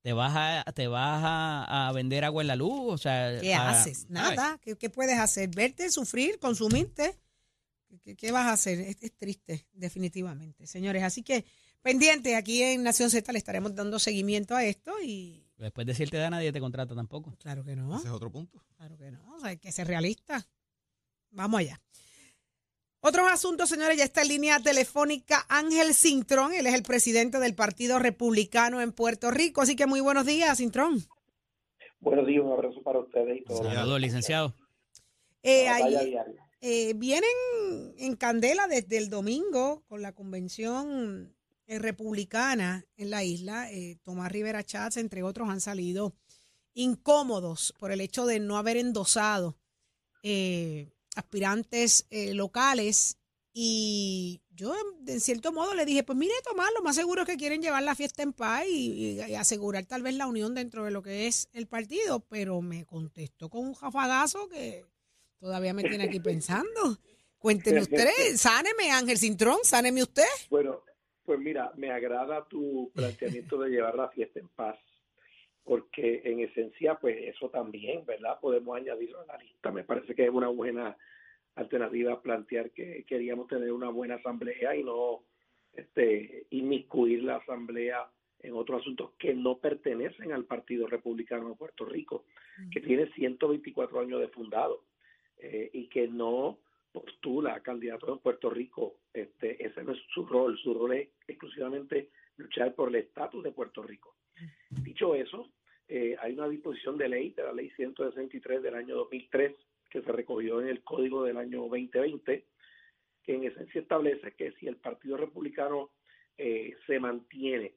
¿Te 0.00 0.12
vas 0.12 0.32
a, 0.34 0.72
te 0.72 0.88
vas 0.88 1.22
a, 1.22 1.88
a 1.88 1.92
vender 1.92 2.24
agua 2.24 2.42
en 2.42 2.48
la 2.48 2.56
luz? 2.56 2.94
O 2.94 2.98
sea, 2.98 3.38
¿Qué 3.40 3.54
haces? 3.54 4.10
Nada. 4.10 4.58
¿Qué, 4.60 4.76
qué 4.76 4.90
puedes 4.90 5.16
hacer? 5.18 5.50
¿Verte, 5.54 5.90
sufrir, 5.90 6.40
consumirte? 6.40 7.20
¿Qué, 8.02 8.16
qué 8.16 8.32
vas 8.32 8.46
a 8.46 8.52
hacer? 8.54 8.80
Es, 8.80 8.96
es 9.02 9.16
triste, 9.16 9.68
definitivamente, 9.72 10.66
señores. 10.66 11.04
Así 11.04 11.22
que 11.22 11.44
pendiente, 11.82 12.34
aquí 12.34 12.62
en 12.62 12.82
Nación 12.82 13.10
Z 13.10 13.30
le 13.30 13.38
estaremos 13.38 13.74
dando 13.76 13.98
seguimiento 13.98 14.56
a 14.56 14.64
esto 14.64 14.92
y 15.04 15.46
Después 15.62 15.86
de 15.86 15.92
decirte 15.92 16.16
da 16.16 16.28
nadie 16.28 16.52
te 16.52 16.58
contrata 16.58 16.94
tampoco. 16.94 17.36
claro 17.38 17.62
que 17.64 17.76
no, 17.76 17.96
Ese 17.96 18.08
es 18.08 18.12
otro 18.12 18.30
punto. 18.30 18.60
claro 18.76 18.98
que 18.98 19.12
no. 19.12 19.34
O 19.36 19.38
sea, 19.38 19.50
hay 19.50 19.58
que 19.58 19.70
ser 19.70 19.86
realista. 19.86 20.44
Vamos 21.30 21.60
allá. 21.60 21.80
Otros 23.00 23.26
asuntos, 23.30 23.68
señores, 23.68 23.96
ya 23.96 24.04
está 24.04 24.22
en 24.22 24.28
línea 24.28 24.60
telefónica 24.60 25.44
Ángel 25.48 25.94
Cintrón, 25.94 26.52
él 26.52 26.66
es 26.66 26.74
el 26.74 26.82
presidente 26.82 27.38
del 27.38 27.54
Partido 27.54 27.98
Republicano 27.98 28.80
en 28.80 28.92
Puerto 28.92 29.30
Rico, 29.30 29.60
así 29.60 29.74
que 29.74 29.86
muy 29.86 30.00
buenos 30.00 30.26
días, 30.26 30.58
Cintrón. 30.58 31.00
Buenos 32.00 32.26
días, 32.26 32.44
un 32.44 32.52
abrazo 32.52 32.82
para 32.82 32.98
ustedes 32.98 33.38
y 33.38 33.44
todos. 33.44 33.66
Saludos, 33.66 34.00
licenciado. 34.00 34.54
Eh, 35.42 35.68
ahí, 35.68 36.16
eh, 36.60 36.92
vienen 36.94 37.30
en 37.98 38.14
candela 38.16 38.68
desde 38.68 38.98
el 38.98 39.10
domingo 39.10 39.82
con 39.88 40.02
la 40.02 40.12
convención 40.12 41.34
eh, 41.74 41.78
republicana 41.78 42.84
en 42.96 43.10
la 43.10 43.24
isla. 43.24 43.70
Eh, 43.72 43.98
Tomás 44.02 44.30
Rivera 44.32 44.62
Chats, 44.64 44.96
entre 44.96 45.22
otros, 45.22 45.48
han 45.48 45.60
salido 45.60 46.14
incómodos 46.74 47.74
por 47.78 47.92
el 47.92 48.00
hecho 48.00 48.26
de 48.26 48.40
no 48.40 48.56
haber 48.56 48.76
endosado 48.76 49.56
eh, 50.22 50.90
aspirantes 51.16 52.06
locales. 52.10 53.18
Y 53.54 54.40
yo, 54.50 54.74
en, 54.74 55.08
en 55.08 55.20
cierto 55.20 55.52
modo, 55.52 55.74
le 55.74 55.84
dije, 55.84 56.02
pues 56.04 56.16
mire, 56.16 56.32
Tomás, 56.42 56.70
lo 56.74 56.82
más 56.82 56.96
seguro 56.96 57.22
es 57.22 57.28
que 57.28 57.36
quieren 57.36 57.60
llevar 57.60 57.82
la 57.82 57.94
fiesta 57.94 58.22
en 58.22 58.32
paz 58.32 58.64
y, 58.66 59.18
y- 59.20 59.20
y 59.20 59.34
asegurar 59.34 59.84
tal 59.84 60.02
vez 60.02 60.14
la 60.14 60.26
unión 60.26 60.54
dentro 60.54 60.84
de 60.84 60.90
lo 60.90 61.02
que 61.02 61.26
es 61.26 61.48
el 61.52 61.66
partido, 61.66 62.20
pero 62.20 62.62
me 62.62 62.86
contestó 62.86 63.50
con 63.50 63.66
un 63.66 63.74
jafagazo 63.74 64.48
que 64.48 64.86
todavía 65.38 65.74
me 65.74 65.82
tiene 65.82 66.04
aquí 66.04 66.18
pensando. 66.20 66.98
Cuénteme 67.38 67.80
usted, 67.82 68.08
sáneme, 68.36 68.90
Ángel 68.90 69.18
Cintrón, 69.18 69.58
sáneme 69.64 70.02
usted. 70.02 70.24
Bueno, 70.48 70.82
pues 71.24 71.38
mira, 71.38 71.72
me 71.76 71.90
agrada 71.90 72.44
tu 72.46 72.90
planteamiento 72.94 73.58
de 73.58 73.70
llevar 73.70 73.94
la 73.94 74.08
fiesta 74.08 74.40
en 74.40 74.48
paz, 74.48 74.78
porque 75.64 76.22
en 76.24 76.40
esencia, 76.40 76.96
pues 76.96 77.16
eso 77.22 77.48
también, 77.50 78.04
¿verdad? 78.04 78.38
Podemos 78.40 78.76
añadirlo 78.76 79.20
a 79.20 79.26
la 79.26 79.38
lista. 79.38 79.70
Me 79.70 79.84
parece 79.84 80.14
que 80.14 80.24
es 80.24 80.30
una 80.30 80.48
buena 80.48 80.96
alternativa 81.54 82.20
plantear 82.20 82.70
que 82.70 83.04
queríamos 83.04 83.46
tener 83.46 83.72
una 83.72 83.90
buena 83.90 84.16
asamblea 84.16 84.74
y 84.74 84.82
no 84.82 85.22
este, 85.74 86.46
inmiscuir 86.50 87.22
la 87.22 87.36
asamblea 87.36 88.08
en 88.40 88.54
otros 88.54 88.80
asuntos 88.80 89.12
que 89.18 89.34
no 89.34 89.58
pertenecen 89.58 90.32
al 90.32 90.44
Partido 90.44 90.86
Republicano 90.86 91.50
de 91.50 91.54
Puerto 91.54 91.84
Rico, 91.84 92.24
que 92.72 92.80
tiene 92.80 93.06
124 93.12 94.00
años 94.00 94.20
de 94.20 94.28
fundado 94.28 94.84
eh, 95.38 95.70
y 95.72 95.86
que 95.86 96.08
no 96.08 96.58
postula 96.92 97.54
a 97.54 97.62
candidato 97.62 98.12
en 98.12 98.18
Puerto 98.18 98.50
Rico. 98.50 98.98
Este, 99.12 99.64
ese 99.64 99.82
no 99.82 99.92
es 99.92 99.98
su 100.12 100.26
rol, 100.26 100.58
su 100.58 100.74
rol 100.74 100.92
es 100.94 101.08
exclusivamente 101.26 102.10
luchar 102.36 102.74
por 102.74 102.88
el 102.88 102.96
estatus 102.96 103.42
de 103.42 103.52
Puerto 103.52 103.82
Rico. 103.82 104.16
Dicho 104.70 105.14
eso, 105.14 105.50
eh, 105.88 106.16
hay 106.20 106.34
una 106.34 106.48
disposición 106.48 106.96
de 106.96 107.08
ley, 107.08 107.30
de 107.30 107.42
la 107.42 107.52
ley 107.52 107.70
163 107.70 108.62
del 108.62 108.74
año 108.74 108.96
2003, 108.96 109.54
que 109.90 110.02
se 110.02 110.12
recogió 110.12 110.60
en 110.60 110.68
el 110.68 110.82
código 110.82 111.24
del 111.24 111.36
año 111.36 111.62
2020, 111.62 112.46
que 113.22 113.34
en 113.34 113.44
esencia 113.44 113.80
establece 113.80 114.32
que 114.32 114.52
si 114.52 114.66
el 114.66 114.76
Partido 114.76 115.16
Republicano 115.16 115.90
eh, 116.38 116.74
se 116.86 116.98
mantiene 116.98 117.74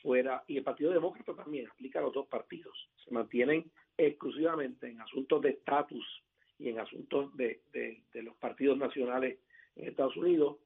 fuera, 0.00 0.44
y 0.46 0.56
el 0.56 0.64
Partido 0.64 0.92
Demócrata 0.92 1.34
también 1.34 1.68
aplica 1.68 1.98
a 1.98 2.02
los 2.02 2.14
dos 2.14 2.26
partidos, 2.28 2.88
se 3.04 3.10
mantienen 3.10 3.70
exclusivamente 3.98 4.88
en 4.88 5.00
asuntos 5.00 5.42
de 5.42 5.50
estatus 5.50 6.22
y 6.60 6.68
en 6.68 6.78
asuntos 6.78 7.34
de, 7.36 7.62
de- 7.72 8.02
los 8.22 8.36
partidos 8.36 8.76
nacionales 8.78 9.38
en 9.76 9.88
Estados 9.88 10.16
Unidos, 10.16 10.58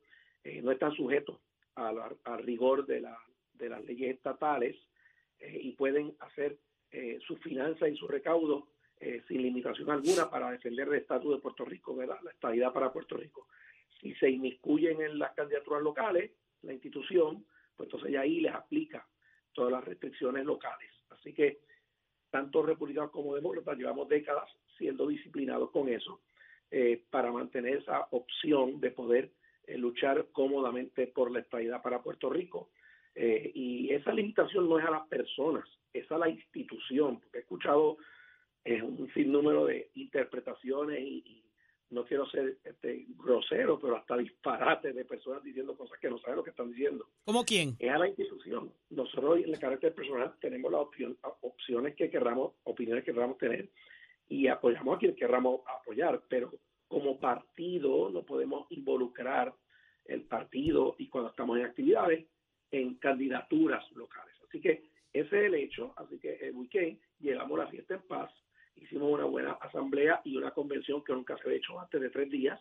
eh, 0.42 0.60
no 0.60 0.72
están 0.72 0.92
sujetos 0.92 1.38
a 1.76 1.92
la- 1.92 2.14
al 2.24 2.42
rigor 2.42 2.84
de, 2.86 3.00
la- 3.00 3.18
de 3.54 3.68
las 3.68 3.84
leyes 3.84 4.16
estatales 4.16 4.76
eh, 5.38 5.58
y 5.62 5.72
pueden 5.72 6.14
hacer 6.20 6.58
eh, 6.90 7.18
sus 7.26 7.38
finanzas 7.40 7.88
y 7.88 7.96
su 7.96 8.06
recaudo 8.08 8.68
eh, 9.00 9.22
sin 9.28 9.42
limitación 9.42 9.90
alguna 9.90 10.30
para 10.30 10.50
defender 10.50 10.88
el 10.88 10.94
estatus 10.94 11.34
de 11.36 11.40
Puerto 11.40 11.64
Rico, 11.64 11.94
¿verdad? 11.96 12.18
La 12.22 12.30
estabilidad 12.30 12.72
para 12.72 12.92
Puerto 12.92 13.16
Rico. 13.16 13.48
Si 14.00 14.14
se 14.14 14.30
inmiscuyen 14.30 15.00
en 15.02 15.18
las 15.18 15.32
candidaturas 15.34 15.82
locales, 15.82 16.30
la 16.62 16.72
institución, 16.72 17.44
pues 17.76 17.86
entonces 17.88 18.12
ya 18.12 18.20
ahí 18.22 18.40
les 18.40 18.54
aplica 18.54 19.06
todas 19.52 19.72
las 19.72 19.84
restricciones 19.84 20.44
locales. 20.44 20.90
Así 21.10 21.32
que 21.32 21.58
tanto 22.30 22.62
republicanos 22.62 23.10
como 23.10 23.34
demócratas 23.34 23.76
llevamos 23.78 24.08
décadas 24.08 24.48
siendo 24.76 25.06
disciplinados 25.06 25.70
con 25.70 25.88
eso 25.88 26.20
eh, 26.70 27.04
para 27.10 27.32
mantener 27.32 27.78
esa 27.78 28.08
opción 28.10 28.80
de 28.80 28.90
poder 28.90 29.30
eh, 29.66 29.78
luchar 29.78 30.26
cómodamente 30.32 31.06
por 31.06 31.30
la 31.30 31.40
estabilidad 31.40 31.82
para 31.82 32.02
Puerto 32.02 32.30
Rico. 32.30 32.70
Eh, 33.14 33.52
y 33.54 33.92
esa 33.92 34.12
limitación 34.12 34.68
no 34.68 34.78
es 34.78 34.84
a 34.84 34.90
las 34.90 35.06
personas, 35.08 35.64
es 35.92 36.10
a 36.10 36.18
la 36.18 36.28
institución, 36.28 37.20
porque 37.20 37.38
he 37.38 37.40
escuchado 37.42 37.96
eh, 38.64 38.82
un 38.82 39.10
sinnúmero 39.14 39.66
de 39.66 39.90
interpretaciones 39.94 41.00
y, 41.00 41.22
y 41.24 41.44
no 41.90 42.04
quiero 42.04 42.26
ser 42.26 42.58
este, 42.64 43.06
grosero, 43.16 43.78
pero 43.78 43.96
hasta 43.96 44.16
disparates 44.16 44.94
de 44.94 45.04
personas 45.04 45.44
diciendo 45.44 45.76
cosas 45.76 45.98
que 46.00 46.10
no 46.10 46.18
saben 46.18 46.36
lo 46.36 46.44
que 46.44 46.50
están 46.50 46.70
diciendo 46.70 47.06
¿Cómo 47.24 47.44
quién? 47.44 47.76
es 47.78 47.90
a 47.90 47.98
la 47.98 48.08
institución. 48.08 48.72
Nosotros 48.90 49.38
en 49.38 49.50
el 49.50 49.58
carácter 49.58 49.94
personal 49.94 50.34
tenemos 50.40 50.72
las 50.72 50.82
opciones 51.42 51.94
que 51.94 52.10
querramos, 52.10 52.54
opiniones 52.64 53.04
que 53.04 53.12
queramos 53.12 53.38
tener 53.38 53.70
y 54.34 54.48
apoyamos 54.48 54.96
a 54.96 54.98
quien 54.98 55.14
querramos 55.14 55.60
apoyar, 55.66 56.20
pero 56.28 56.52
como 56.88 57.20
partido 57.20 58.10
no 58.10 58.22
podemos 58.24 58.66
involucrar 58.70 59.54
el 60.06 60.22
partido 60.22 60.96
y 60.98 61.08
cuando 61.08 61.30
estamos 61.30 61.56
en 61.58 61.66
actividades 61.66 62.26
en 62.72 62.96
candidaturas 62.96 63.88
locales. 63.92 64.34
Así 64.48 64.60
que 64.60 64.90
ese 65.12 65.38
es 65.38 65.44
el 65.44 65.54
hecho, 65.54 65.94
así 65.96 66.18
que 66.18 66.34
el 66.34 66.56
weekend 66.56 66.98
llevamos 67.20 67.60
la 67.60 67.68
fiesta 67.68 67.94
en 67.94 68.02
paz, 68.02 68.32
hicimos 68.74 69.12
una 69.12 69.24
buena 69.24 69.52
asamblea 69.52 70.20
y 70.24 70.36
una 70.36 70.50
convención 70.50 71.04
que 71.04 71.12
nunca 71.12 71.36
se 71.36 71.44
había 71.44 71.58
hecho 71.58 71.78
antes 71.78 72.00
de 72.00 72.10
tres 72.10 72.28
días 72.28 72.60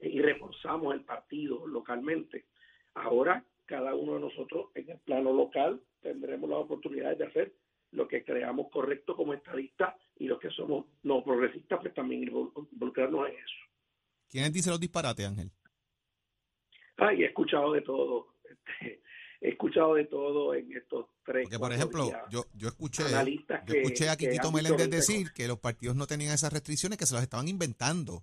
eh, 0.00 0.08
y 0.08 0.20
reforzamos 0.20 0.94
el 0.94 1.04
partido 1.04 1.64
localmente. 1.64 2.46
Ahora, 2.94 3.44
cada 3.66 3.94
uno 3.94 4.14
de 4.14 4.20
nosotros 4.20 4.70
en 4.74 4.90
el 4.90 4.98
plano 4.98 5.32
local 5.32 5.80
tendremos 6.02 6.50
las 6.50 6.58
oportunidades 6.58 7.18
de 7.18 7.26
hacer 7.26 7.52
lo 7.94 8.06
que 8.08 8.24
creamos 8.24 8.70
correcto 8.70 9.16
como 9.16 9.34
estadistas 9.34 9.94
y 10.16 10.26
los 10.26 10.38
que 10.40 10.50
somos 10.50 10.86
no 11.02 11.22
progresistas, 11.24 11.80
pues 11.80 11.94
también 11.94 12.22
invol- 12.28 12.68
involucrarnos 12.72 13.28
en 13.28 13.34
eso. 13.34 13.54
¿Quién 14.28 14.52
dice 14.52 14.70
los 14.70 14.80
disparates, 14.80 15.26
Ángel? 15.26 15.50
Ay, 16.96 17.22
he 17.22 17.26
escuchado 17.26 17.72
de 17.72 17.82
todo. 17.82 18.34
este, 18.44 19.02
he 19.40 19.50
escuchado 19.50 19.94
de 19.94 20.04
todo 20.06 20.54
en 20.54 20.72
estos 20.76 21.06
tres. 21.24 21.44
Porque, 21.44 21.58
por 21.58 21.72
ejemplo, 21.72 22.04
días. 22.06 22.22
yo, 22.30 22.44
yo 22.54 22.68
escuché, 22.68 23.02
yo 23.66 23.74
escuché 23.74 24.08
a 24.08 24.16
que 24.16 24.26
han 24.48 24.54
Meléndez 24.54 24.90
decir 24.90 25.32
que 25.32 25.46
los 25.48 25.58
partidos 25.58 25.96
no 25.96 26.06
tenían 26.06 26.34
esas 26.34 26.52
restricciones, 26.52 26.98
que 26.98 27.06
se 27.06 27.14
las 27.14 27.22
estaban 27.22 27.48
inventando. 27.48 28.22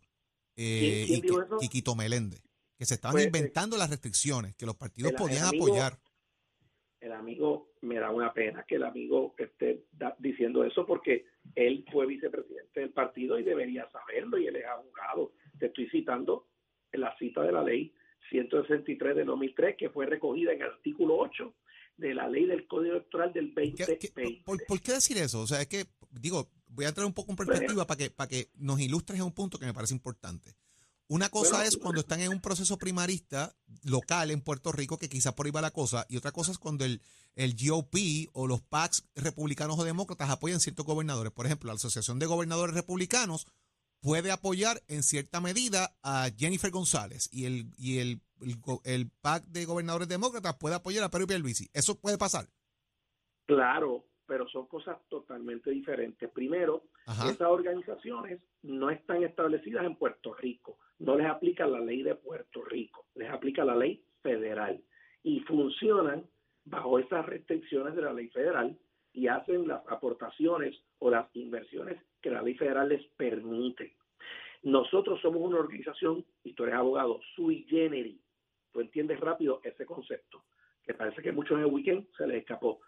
Eh, 0.56 1.06
¿Quién- 1.08 1.22
quién 1.22 1.38
y 1.62 1.70
Meléndez. 1.96 2.44
Que 2.78 2.86
se 2.86 2.96
estaban 2.96 3.14
Pues, 3.14 3.26
eh, 3.26 3.28
inventando 3.28 3.78
las 3.78 3.90
restricciones, 3.90 4.56
que 4.56 4.66
los 4.66 4.76
partidos 4.76 5.12
el- 5.12 5.18
podían 5.18 5.44
el 5.44 5.48
amigo- 5.50 5.66
apoyar. 5.68 6.00
el 7.00 7.12
amigo 7.14 7.71
me 7.82 7.96
da 8.00 8.12
una 8.12 8.32
pena 8.34 8.64
que 8.68 8.76
el 8.76 8.84
amigo 8.84 9.34
esté 9.38 9.86
da- 9.92 10.16
diciendo 10.20 10.64
eso 10.64 10.86
porque 10.86 11.26
él 11.56 11.84
fue 11.92 12.06
vicepresidente 12.06 12.80
del 12.80 12.92
partido 12.92 13.40
y 13.40 13.44
debería 13.44 13.90
saberlo 13.92 14.38
y 14.38 14.48
él 14.48 14.56
es 14.56 14.66
abogado. 14.66 15.34
Te 15.60 15.68
estoy 15.68 15.90
citando 15.90 16.48
en 16.92 17.02
la 17.02 17.18
cita 17.18 17.42
de 17.42 17.52
la 17.52 17.64
ley 17.64 17.94
163 18.30 19.16
de 19.16 19.24
2003 19.26 19.76
que 19.78 19.90
fue 19.90 20.06
recogida 20.06 20.54
en 20.54 20.62
el 20.62 20.68
artículo 20.70 21.18
8 21.18 21.54
de 21.98 22.14
la 22.14 22.28
ley 22.30 22.46
del 22.46 22.68
Código 22.68 22.96
Electoral 22.96 23.34
del 23.34 23.54
¿Qué- 23.54 23.86
2020. 23.86 23.98
qué- 24.00 24.42
por, 24.46 24.58
por 24.66 24.82
qué 24.82 24.94
decir 24.94 25.18
eso? 25.18 25.42
O 25.42 25.48
sea, 25.48 25.62
es 25.62 25.68
que, 25.68 25.86
digo, 26.12 26.50
voy 26.68 26.86
a 26.86 26.90
entrar 26.90 27.06
un 27.06 27.14
poco 27.14 27.32
en 27.32 27.36
Pues, 27.36 27.48
perspectiva 27.50 27.86
para 27.86 27.98
que, 27.98 28.10
para 28.10 28.28
que 28.28 28.48
nos 28.58 28.80
ilustres 28.80 29.20
en 29.20 29.26
un 29.26 29.34
punto 29.34 29.58
que 29.60 29.66
me 29.66 29.74
parece 29.74 29.94
importante. 29.94 30.52
Una 31.12 31.28
cosa 31.28 31.56
Bueno, 31.56 31.68
es 31.68 31.76
cuando 31.76 32.00
están 32.00 32.22
en 32.22 32.32
un 32.32 32.40
proceso 32.40 32.78
primarista 32.78 33.54
local 33.84 34.32
en 34.32 34.40
Puerto 34.40 34.72
Rico, 34.72 34.98
que 34.98 35.10
quizás 35.10 35.34
por 35.34 35.46
ahí 35.46 35.52
va 35.52 35.60
la 35.60 35.72
cosa, 35.72 36.06
y 36.08 36.16
otra 36.16 36.32
cosa 36.32 36.54
es 36.54 36.58
cuando 36.58 36.86
el, 36.86 37.02
el 37.36 37.54
GOP 37.54 38.30
o 38.32 38.48
los 38.48 38.62
PACs 38.62 39.04
republicanos 39.16 39.78
o 39.78 39.84
demócratas 39.84 40.30
apoyan 40.30 40.62
ciertos 40.62 40.86
gobernadores. 40.86 41.34
Por 41.34 41.46
ejemplo, 41.46 41.68
la 41.68 41.74
Asociación 41.74 42.18
de 42.18 42.28
Gobernadores 42.28 42.74
Republicanos 42.74 43.46
puede 44.00 44.32
apoyar 44.32 44.84
en 44.88 45.04
cierta 45.04 45.42
medida 45.42 45.98
a 46.02 46.30
Jennifer 46.38 46.72
González 46.72 47.28
y 47.30 47.44
el, 47.44 47.74
y 47.78 47.98
el, 47.98 48.22
el 48.86 49.10
PAC 49.10 49.48
de 49.48 49.66
gobernadores 49.66 50.08
demócratas 50.08 50.56
puede 50.56 50.76
apoyar 50.76 51.04
a 51.04 51.12
Pedro 51.12 51.28
Pierluisi. 51.28 51.70
Eso 51.74 52.00
puede 52.00 52.18
pasar. 52.18 52.48
Claro, 53.48 54.06
pero 54.32 54.48
son 54.48 54.66
cosas 54.68 54.98
totalmente 55.10 55.72
diferentes. 55.72 56.30
Primero, 56.30 56.84
Ajá. 57.06 57.30
esas 57.30 57.50
organizaciones 57.50 58.40
no 58.64 58.90
están 58.90 59.26
establecidas 59.26 59.84
en 59.84 59.98
Puerto 59.98 60.34
Rico, 60.34 60.78
no 61.00 61.18
les 61.18 61.28
aplica 61.28 61.68
la 61.68 61.82
ley 61.82 62.02
de 62.02 62.16
Puerto 62.16 62.64
Rico, 62.64 63.08
les 63.16 63.30
aplica 63.30 63.66
la 63.66 63.76
ley 63.76 64.02
federal 64.22 64.82
y 65.22 65.42
funcionan 65.42 66.26
bajo 66.64 66.98
esas 66.98 67.26
restricciones 67.26 67.94
de 67.94 68.04
la 68.04 68.14
ley 68.14 68.30
federal 68.30 68.80
y 69.12 69.28
hacen 69.28 69.68
las 69.68 69.86
aportaciones 69.90 70.82
o 71.00 71.10
las 71.10 71.28
inversiones 71.34 72.02
que 72.22 72.32
la 72.32 72.42
ley 72.42 72.56
federal 72.56 72.88
les 72.88 73.06
permite. 73.18 73.98
Nosotros 74.64 75.20
somos 75.20 75.42
una 75.42 75.60
organización, 75.60 76.24
y 76.46 76.54
tú 76.54 76.64
eres 76.64 76.76
abogado, 76.76 77.20
sui 77.36 77.66
generis. 77.68 78.22
Tú 78.72 78.80
entiendes 78.80 79.20
rápido 79.20 79.60
ese 79.66 79.86
concepto, 79.86 80.46
que 80.86 80.94
parece 80.94 81.22
que 81.22 81.34
muchos 81.34 81.58
en 81.58 81.66
el 81.66 81.74
weekend 81.74 82.08
se 82.16 82.26
les 82.28 82.38
escapó. 82.38 82.80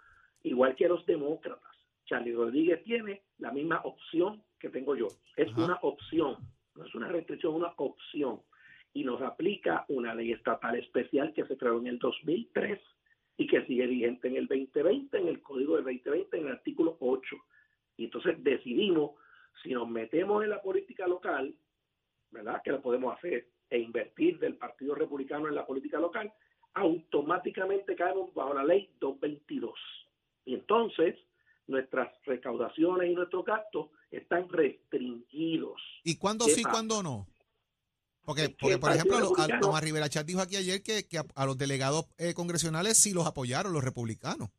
Igual 0.43 0.75
que 0.75 0.87
los 0.87 1.05
demócratas. 1.05 1.71
Charlie 2.05 2.33
Rodríguez 2.33 2.83
tiene 2.83 3.23
la 3.37 3.51
misma 3.51 3.81
opción 3.83 4.43
que 4.59 4.69
tengo 4.69 4.95
yo. 4.95 5.07
Es 5.37 5.49
Ajá. 5.51 5.65
una 5.65 5.79
opción, 5.81 6.37
no 6.75 6.85
es 6.85 6.93
una 6.95 7.07
restricción, 7.07 7.55
una 7.55 7.73
opción. 7.77 8.41
Y 8.93 9.03
nos 9.03 9.21
aplica 9.21 9.85
una 9.87 10.13
ley 10.13 10.31
estatal 10.31 10.75
especial 10.75 11.33
que 11.33 11.45
se 11.45 11.57
creó 11.57 11.79
en 11.79 11.87
el 11.87 11.99
2003 11.99 12.79
y 13.37 13.47
que 13.47 13.65
sigue 13.65 13.87
vigente 13.87 14.27
en 14.27 14.35
el 14.35 14.47
2020, 14.47 15.17
en 15.17 15.27
el 15.27 15.41
Código 15.41 15.75
del 15.75 15.85
2020, 15.85 16.37
en 16.37 16.45
el 16.45 16.51
artículo 16.51 16.97
8. 16.99 17.35
Y 17.97 18.05
entonces 18.05 18.43
decidimos 18.43 19.11
si 19.61 19.73
nos 19.73 19.89
metemos 19.89 20.43
en 20.43 20.49
la 20.49 20.61
política 20.61 21.07
local, 21.07 21.55
¿verdad? 22.31 22.61
Que 22.63 22.71
lo 22.71 22.81
podemos 22.81 23.15
hacer, 23.15 23.47
e 23.69 23.79
invertir 23.79 24.37
del 24.39 24.55
Partido 24.55 24.93
Republicano 24.93 25.47
en 25.47 25.55
la 25.55 25.65
política 25.65 25.99
local, 25.99 26.31
automáticamente 26.75 27.95
caemos 27.95 28.33
bajo 28.33 28.53
la 28.53 28.63
ley 28.63 28.91
222. 28.99 29.73
Y 30.45 30.55
entonces 30.55 31.15
nuestras 31.67 32.11
recaudaciones 32.25 33.09
y 33.11 33.15
nuestros 33.15 33.45
gastos 33.45 33.89
están 34.11 34.49
restringidos. 34.49 35.81
¿Y 36.03 36.17
cuándo 36.17 36.45
¿Qué 36.45 36.51
sí, 36.55 36.63
cuándo 36.63 37.01
no? 37.01 37.27
Porque, 38.25 38.55
porque 38.59 38.77
por 38.77 38.91
ejemplo, 38.91 39.17
a- 39.37 39.59
Tomás 39.59 39.83
Rivera 39.83 40.07
Chat 40.09 40.25
dijo 40.25 40.41
aquí 40.41 40.55
ayer 40.55 40.81
que, 40.81 41.07
que 41.07 41.17
a, 41.17 41.25
a 41.35 41.45
los 41.45 41.57
delegados 41.57 42.05
eh, 42.17 42.33
congresionales 42.33 42.97
sí 42.97 43.13
los 43.13 43.27
apoyaron, 43.27 43.73
los 43.73 43.83
republicanos. 43.83 44.49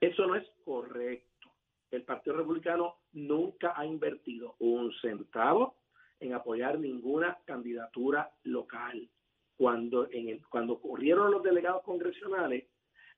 Eso 0.00 0.26
no 0.26 0.34
es 0.34 0.46
correcto. 0.64 1.48
El 1.90 2.02
Partido 2.04 2.36
Republicano 2.36 2.96
nunca 3.12 3.74
ha 3.76 3.86
invertido 3.86 4.56
un 4.58 4.92
centavo 5.00 5.76
en 6.20 6.32
apoyar 6.32 6.78
ninguna 6.78 7.38
candidatura 7.44 8.30
local. 8.44 9.08
Cuando, 9.56 10.10
en 10.10 10.28
el, 10.28 10.46
cuando 10.48 10.74
ocurrieron 10.74 11.30
los 11.30 11.42
delegados 11.42 11.82
congresionales, 11.82 12.64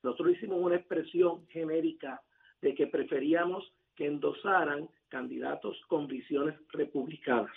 nosotros 0.03 0.37
hicimos 0.37 0.59
una 0.61 0.77
expresión 0.77 1.47
genérica 1.49 2.23
de 2.61 2.75
que 2.75 2.87
preferíamos 2.87 3.65
que 3.95 4.07
endosaran 4.07 4.89
candidatos 5.09 5.77
con 5.89 6.07
visiones 6.07 6.55
republicanas. 6.73 7.53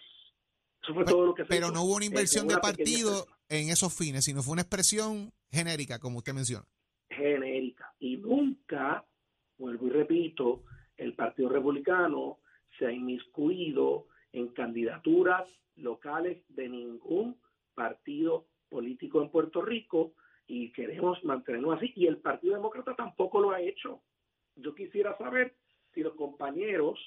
Eso 0.81 0.93
fue 0.93 1.05
Pe- 1.05 1.11
todo 1.11 1.25
lo 1.27 1.33
que 1.35 1.43
se 1.43 1.49
Pero 1.49 1.67
hizo 1.67 1.73
no 1.75 1.83
hubo 1.83 1.95
una 1.97 2.05
inversión 2.05 2.47
de 2.47 2.57
partido 2.57 3.25
en 3.49 3.69
esos 3.69 3.93
fines, 3.95 4.25
sino 4.25 4.41
fue 4.41 4.53
una 4.53 4.61
expresión 4.63 5.31
genérica, 5.51 5.99
como 5.99 6.17
usted 6.19 6.33
menciona. 6.33 6.65
genérica. 7.09 7.93
Y 7.99 8.17
nunca, 8.17 9.05
vuelvo 9.57 9.87
y 9.87 9.89
repito, 9.91 10.63
el 10.97 11.13
Partido 11.13 11.49
Republicano 11.49 12.39
se 12.79 12.85
ha 12.87 12.91
inmiscuido 12.91 14.07
en 14.31 14.47
candidaturas 14.49 15.47
locales 15.75 16.41
de 16.49 16.69
ningún 16.69 17.37
partido 17.75 18.47
político 18.69 19.21
en 19.21 19.29
Puerto 19.29 19.61
Rico 19.61 20.13
y 20.51 20.69
queremos 20.73 21.23
mantenernos 21.23 21.77
así. 21.77 21.93
Y 21.95 22.07
el 22.07 22.17
Partido 22.17 22.55
Demócrata 22.55 22.93
tampoco 22.93 23.39
lo 23.39 23.51
ha 23.51 23.61
hecho. 23.61 24.01
Yo 24.57 24.75
quisiera 24.75 25.17
saber 25.17 25.55
si 25.93 26.01
los 26.01 26.13
compañeros 26.15 26.99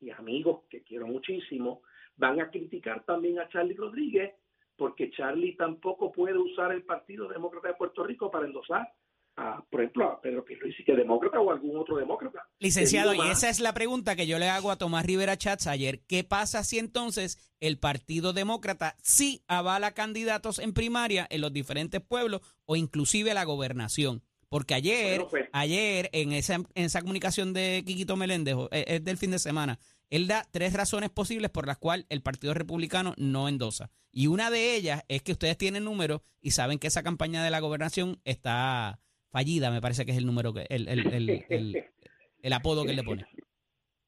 y 0.00 0.10
amigos 0.10 0.64
que 0.68 0.82
quiero 0.82 1.06
muchísimo 1.06 1.82
van 2.16 2.40
a 2.40 2.50
criticar 2.50 3.04
también 3.04 3.38
a 3.38 3.48
Charlie 3.48 3.76
Rodríguez 3.76 4.34
porque 4.76 5.10
Charlie 5.12 5.56
tampoco 5.56 6.10
puede 6.10 6.38
usar 6.38 6.72
el 6.72 6.82
Partido 6.82 7.28
Demócrata 7.28 7.68
de 7.68 7.74
Puerto 7.74 8.02
Rico 8.02 8.32
para 8.32 8.46
endosar 8.46 8.92
a, 9.38 9.64
por 9.70 9.80
ejemplo, 9.80 10.04
a 10.10 10.20
Pedro 10.20 10.44
Pierluisi, 10.44 10.82
que 10.84 10.92
es 10.92 10.98
demócrata 10.98 11.38
o 11.38 11.52
algún 11.52 11.76
otro 11.76 11.96
demócrata. 11.96 12.44
Licenciado, 12.58 13.14
y 13.14 13.20
esa 13.30 13.48
es 13.48 13.60
la 13.60 13.72
pregunta 13.72 14.16
que 14.16 14.26
yo 14.26 14.38
le 14.38 14.48
hago 14.48 14.72
a 14.72 14.76
Tomás 14.76 15.06
Rivera 15.06 15.36
Chats 15.36 15.68
ayer. 15.68 16.00
¿Qué 16.08 16.24
pasa 16.24 16.64
si 16.64 16.78
entonces 16.78 17.38
el 17.60 17.78
Partido 17.78 18.32
Demócrata 18.32 18.96
sí 19.00 19.44
avala 19.46 19.92
candidatos 19.92 20.58
en 20.58 20.72
primaria 20.72 21.26
en 21.30 21.40
los 21.40 21.52
diferentes 21.52 22.00
pueblos 22.00 22.40
o 22.66 22.74
inclusive 22.74 23.30
a 23.30 23.34
la 23.34 23.44
gobernación? 23.44 24.22
Porque 24.48 24.74
ayer, 24.74 25.20
Bueno, 25.20 25.30
pues. 25.30 25.48
ayer 25.52 26.10
en 26.12 26.32
esa, 26.32 26.54
en 26.54 26.66
esa 26.74 27.00
comunicación 27.02 27.52
de 27.52 27.84
Quiquito 27.86 28.16
Meléndez, 28.16 28.56
eh, 28.72 28.84
es 28.88 29.04
del 29.04 29.18
fin 29.18 29.30
de 29.30 29.38
semana, 29.38 29.78
él 30.10 30.26
da 30.26 30.46
tres 30.50 30.72
razones 30.72 31.10
posibles 31.10 31.50
por 31.50 31.66
las 31.66 31.78
cuales 31.78 32.06
el 32.08 32.22
Partido 32.22 32.54
Republicano 32.54 33.14
no 33.18 33.48
endosa. 33.48 33.90
Y 34.10 34.26
una 34.26 34.50
de 34.50 34.74
ellas 34.74 35.04
es 35.08 35.22
que 35.22 35.32
ustedes 35.32 35.58
tienen 35.58 35.84
números 35.84 36.22
y 36.40 36.52
saben 36.52 36.78
que 36.78 36.86
esa 36.86 37.02
campaña 37.02 37.44
de 37.44 37.50
la 37.50 37.60
gobernación 37.60 38.20
está 38.24 39.00
fallida, 39.30 39.70
me 39.70 39.80
parece 39.80 40.04
que 40.04 40.12
es 40.12 40.18
el 40.18 40.26
número, 40.26 40.52
que 40.52 40.66
el, 40.68 40.88
el, 40.88 42.52
apodo 42.52 42.84
que 42.84 42.94
le 42.94 43.02
pone. 43.02 43.26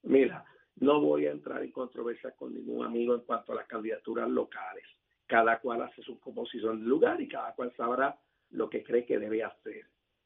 Mira, 0.02 0.44
no 0.76 1.00
voy 1.00 1.26
a 1.26 1.32
entrar 1.32 1.62
en 1.62 1.72
controversia 1.72 2.32
con 2.32 2.54
ningún 2.54 2.84
amigo 2.84 3.14
en 3.14 3.20
cuanto 3.22 3.52
a 3.52 3.56
las 3.56 3.66
candidaturas 3.66 4.28
locales. 4.28 4.84
Cada 5.26 5.60
cual 5.60 5.82
hace 5.82 6.02
su 6.02 6.18
composición 6.18 6.80
de 6.80 6.86
lugar 6.86 7.20
y 7.20 7.28
cada 7.28 7.54
cual 7.54 7.72
sabrá 7.76 8.18
lo 8.50 8.68
que 8.68 8.82
cree 8.82 9.04
que 9.04 9.18
debe 9.18 9.44
hacer. 9.44 9.84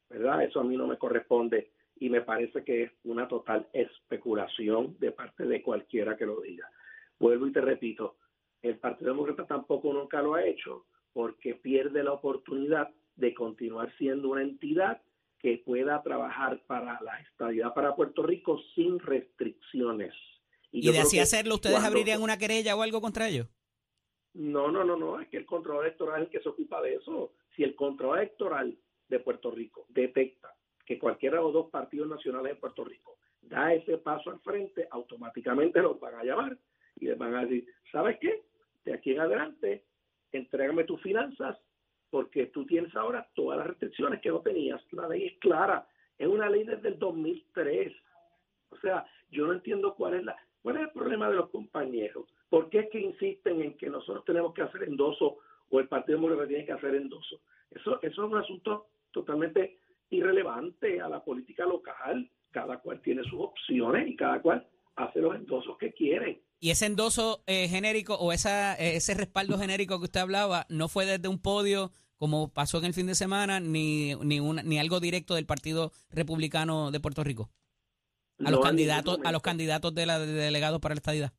¿Verdad? 0.09 0.43
Eso 0.43 0.59
a 0.59 0.63
mí 0.63 0.77
no 0.77 0.87
me 0.87 0.97
corresponde 0.97 1.71
y 1.97 2.09
me 2.09 2.21
parece 2.21 2.63
que 2.63 2.83
es 2.83 2.91
una 3.03 3.27
total 3.27 3.67
especulación 3.73 4.97
de 4.99 5.11
parte 5.11 5.45
de 5.45 5.61
cualquiera 5.61 6.17
que 6.17 6.25
lo 6.25 6.41
diga. 6.41 6.69
Vuelvo 7.19 7.47
y 7.47 7.51
te 7.51 7.61
repito, 7.61 8.17
el 8.61 8.77
Partido 8.77 9.11
Demócrata 9.11 9.45
tampoco 9.45 9.93
nunca 9.93 10.21
lo 10.21 10.35
ha 10.35 10.43
hecho 10.43 10.85
porque 11.13 11.55
pierde 11.55 12.03
la 12.03 12.13
oportunidad 12.13 12.89
de 13.15 13.33
continuar 13.33 13.93
siendo 13.97 14.29
una 14.29 14.41
entidad 14.41 15.01
que 15.39 15.61
pueda 15.65 16.01
trabajar 16.03 16.61
para 16.67 16.99
la 17.01 17.19
estabilidad 17.21 17.73
para 17.73 17.95
Puerto 17.95 18.23
Rico 18.23 18.59
sin 18.73 18.99
restricciones. 18.99 20.13
Y 20.71 20.91
de 20.91 20.99
así 20.99 21.19
hacerlo, 21.19 21.55
¿ustedes 21.55 21.75
cuando- 21.75 21.89
abrirían 21.89 22.21
una 22.21 22.37
querella 22.37 22.75
o 22.75 22.81
algo 22.81 22.99
contra 23.01 23.27
ellos? 23.29 23.47
No, 24.33 24.69
no, 24.69 24.83
no, 24.83 24.97
no, 24.97 25.19
es 25.21 25.29
que 25.29 25.37
el 25.37 25.45
control 25.45 25.85
electoral 25.85 26.21
es 26.21 26.25
el 26.27 26.31
que 26.31 26.41
se 26.41 26.49
ocupa 26.49 26.81
de 26.81 26.95
eso. 26.95 27.33
Si 27.55 27.63
el 27.63 27.75
control 27.75 28.17
electoral 28.17 28.77
de 29.07 29.19
Puerto 29.19 29.51
Rico 29.51 29.85
detecta 29.89 30.53
que 30.85 30.99
cualquiera 30.99 31.37
de 31.37 31.43
los 31.43 31.53
dos 31.53 31.69
partidos 31.69 32.09
nacionales 32.09 32.53
de 32.53 32.59
Puerto 32.59 32.83
Rico 32.83 33.17
da 33.41 33.73
ese 33.73 33.97
paso 33.99 34.31
al 34.31 34.39
frente, 34.41 34.87
automáticamente 34.91 35.81
los 35.81 35.99
van 35.99 36.15
a 36.15 36.23
llamar 36.23 36.57
y 36.99 37.05
les 37.05 37.17
van 37.17 37.35
a 37.35 37.43
decir, 37.45 37.65
¿sabes 37.91 38.17
qué? 38.19 38.43
De 38.83 38.93
aquí 38.93 39.11
en 39.11 39.21
adelante, 39.21 39.85
entrégame 40.31 40.83
tus 40.83 41.01
finanzas 41.01 41.57
porque 42.15 42.45
tú 42.45 42.65
tienes 42.65 42.95
ahora 42.95 43.27
todas 43.33 43.57
las 43.57 43.67
restricciones 43.67 44.21
que 44.21 44.29
no 44.29 44.39
tenías. 44.39 44.81
La 44.91 45.05
ley 45.05 45.25
es 45.25 45.37
clara, 45.39 45.85
es 46.17 46.25
una 46.25 46.49
ley 46.49 46.63
desde 46.63 46.87
el 46.87 46.97
2003. 46.97 47.91
O 48.69 48.77
sea, 48.77 49.05
yo 49.31 49.45
no 49.45 49.51
entiendo 49.51 49.95
cuál 49.95 50.13
es 50.13 50.23
la 50.23 50.33
cuál 50.61 50.77
es 50.77 50.83
el 50.83 50.91
problema 50.91 51.29
de 51.29 51.35
los 51.35 51.49
compañeros. 51.49 52.23
¿Por 52.47 52.69
qué 52.69 52.79
es 52.79 52.89
que 52.89 53.01
insisten 53.01 53.61
en 53.61 53.73
que 53.75 53.89
nosotros 53.89 54.23
tenemos 54.23 54.53
que 54.53 54.61
hacer 54.61 54.83
endoso 54.83 55.39
o 55.69 55.79
el 55.81 55.89
Partido 55.89 56.17
Demócrata 56.17 56.47
tiene 56.47 56.65
que 56.65 56.71
hacer 56.71 56.95
endoso? 56.95 57.41
Eso, 57.69 58.01
eso 58.01 58.25
es 58.25 58.31
un 58.31 58.37
asunto 58.37 58.87
totalmente 59.11 59.79
irrelevante 60.09 61.01
a 61.01 61.09
la 61.09 61.21
política 61.21 61.65
local. 61.65 62.31
Cada 62.49 62.77
cual 62.77 63.01
tiene 63.01 63.25
sus 63.25 63.41
opciones 63.41 64.07
y 64.07 64.15
cada 64.15 64.41
cual 64.41 64.65
hace 64.95 65.19
los 65.19 65.35
endosos 65.35 65.77
que 65.77 65.91
quiere. 65.91 66.43
Y 66.61 66.69
ese 66.69 66.85
endoso 66.85 67.43
eh, 67.45 67.67
genérico 67.67 68.15
o 68.15 68.31
esa, 68.31 68.75
eh, 68.75 68.95
ese 68.95 69.15
respaldo 69.15 69.57
genérico 69.57 69.99
que 69.99 70.05
usted 70.05 70.21
hablaba 70.21 70.65
no 70.69 70.87
fue 70.87 71.05
desde 71.05 71.27
un 71.27 71.41
podio 71.41 71.91
como 72.17 72.51
pasó 72.53 72.77
en 72.77 72.85
el 72.85 72.93
fin 72.93 73.07
de 73.07 73.15
semana, 73.15 73.59
ni, 73.59 74.15
ni, 74.15 74.39
una, 74.39 74.63
ni 74.63 74.79
algo 74.79 74.99
directo 74.99 75.35
del 75.35 75.45
Partido 75.45 75.91
Republicano 76.09 76.91
de 76.91 76.99
Puerto 76.99 77.23
Rico. 77.23 77.49
A 78.43 78.51
los 78.51 78.59
candidatos, 78.59 79.19
a 79.23 79.31
los 79.31 79.41
candidatos 79.41 79.95
de 79.95 80.05
la 80.05 80.19
de 80.19 80.27
delegados 80.27 80.81
para 80.81 80.95
la 80.95 80.99
estadidad. 80.99 81.33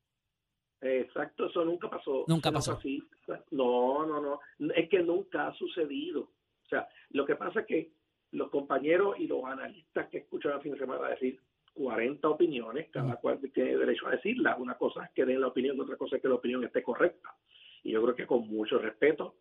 Exacto, 0.80 1.46
eso 1.46 1.64
nunca 1.64 1.90
pasó. 1.90 2.24
Nunca 2.28 2.50
no 2.50 2.58
pasó. 2.58 2.72
así. 2.72 3.02
No, 3.50 4.06
no, 4.06 4.20
no. 4.20 4.40
Es 4.74 4.88
que 4.88 5.00
nunca 5.00 5.48
ha 5.48 5.54
sucedido. 5.54 6.20
O 6.22 6.68
sea, 6.68 6.88
lo 7.10 7.26
que 7.26 7.36
pasa 7.36 7.60
es 7.60 7.66
que 7.66 7.92
los 8.32 8.50
compañeros 8.50 9.16
y 9.18 9.26
los 9.26 9.44
analistas 9.44 10.08
que 10.08 10.18
escuchan 10.18 10.52
el 10.52 10.60
fin 10.60 10.72
de 10.72 10.78
semana 10.78 11.08
decir 11.08 11.40
40 11.74 12.28
opiniones, 12.28 12.88
cada 12.90 13.16
cual 13.16 13.38
tiene 13.52 13.76
derecho 13.76 14.06
a 14.06 14.12
decirla. 14.12 14.56
Una 14.56 14.74
cosa 14.74 15.04
es 15.04 15.10
que 15.12 15.24
den 15.24 15.40
la 15.40 15.48
opinión, 15.48 15.78
otra 15.80 15.96
cosa 15.96 16.16
es 16.16 16.22
que 16.22 16.28
la 16.28 16.34
opinión 16.34 16.64
esté 16.64 16.82
correcta. 16.82 17.34
Y 17.82 17.92
yo 17.92 18.02
creo 18.02 18.16
que 18.16 18.26
con 18.26 18.48
mucho 18.48 18.78
respeto, 18.78 19.36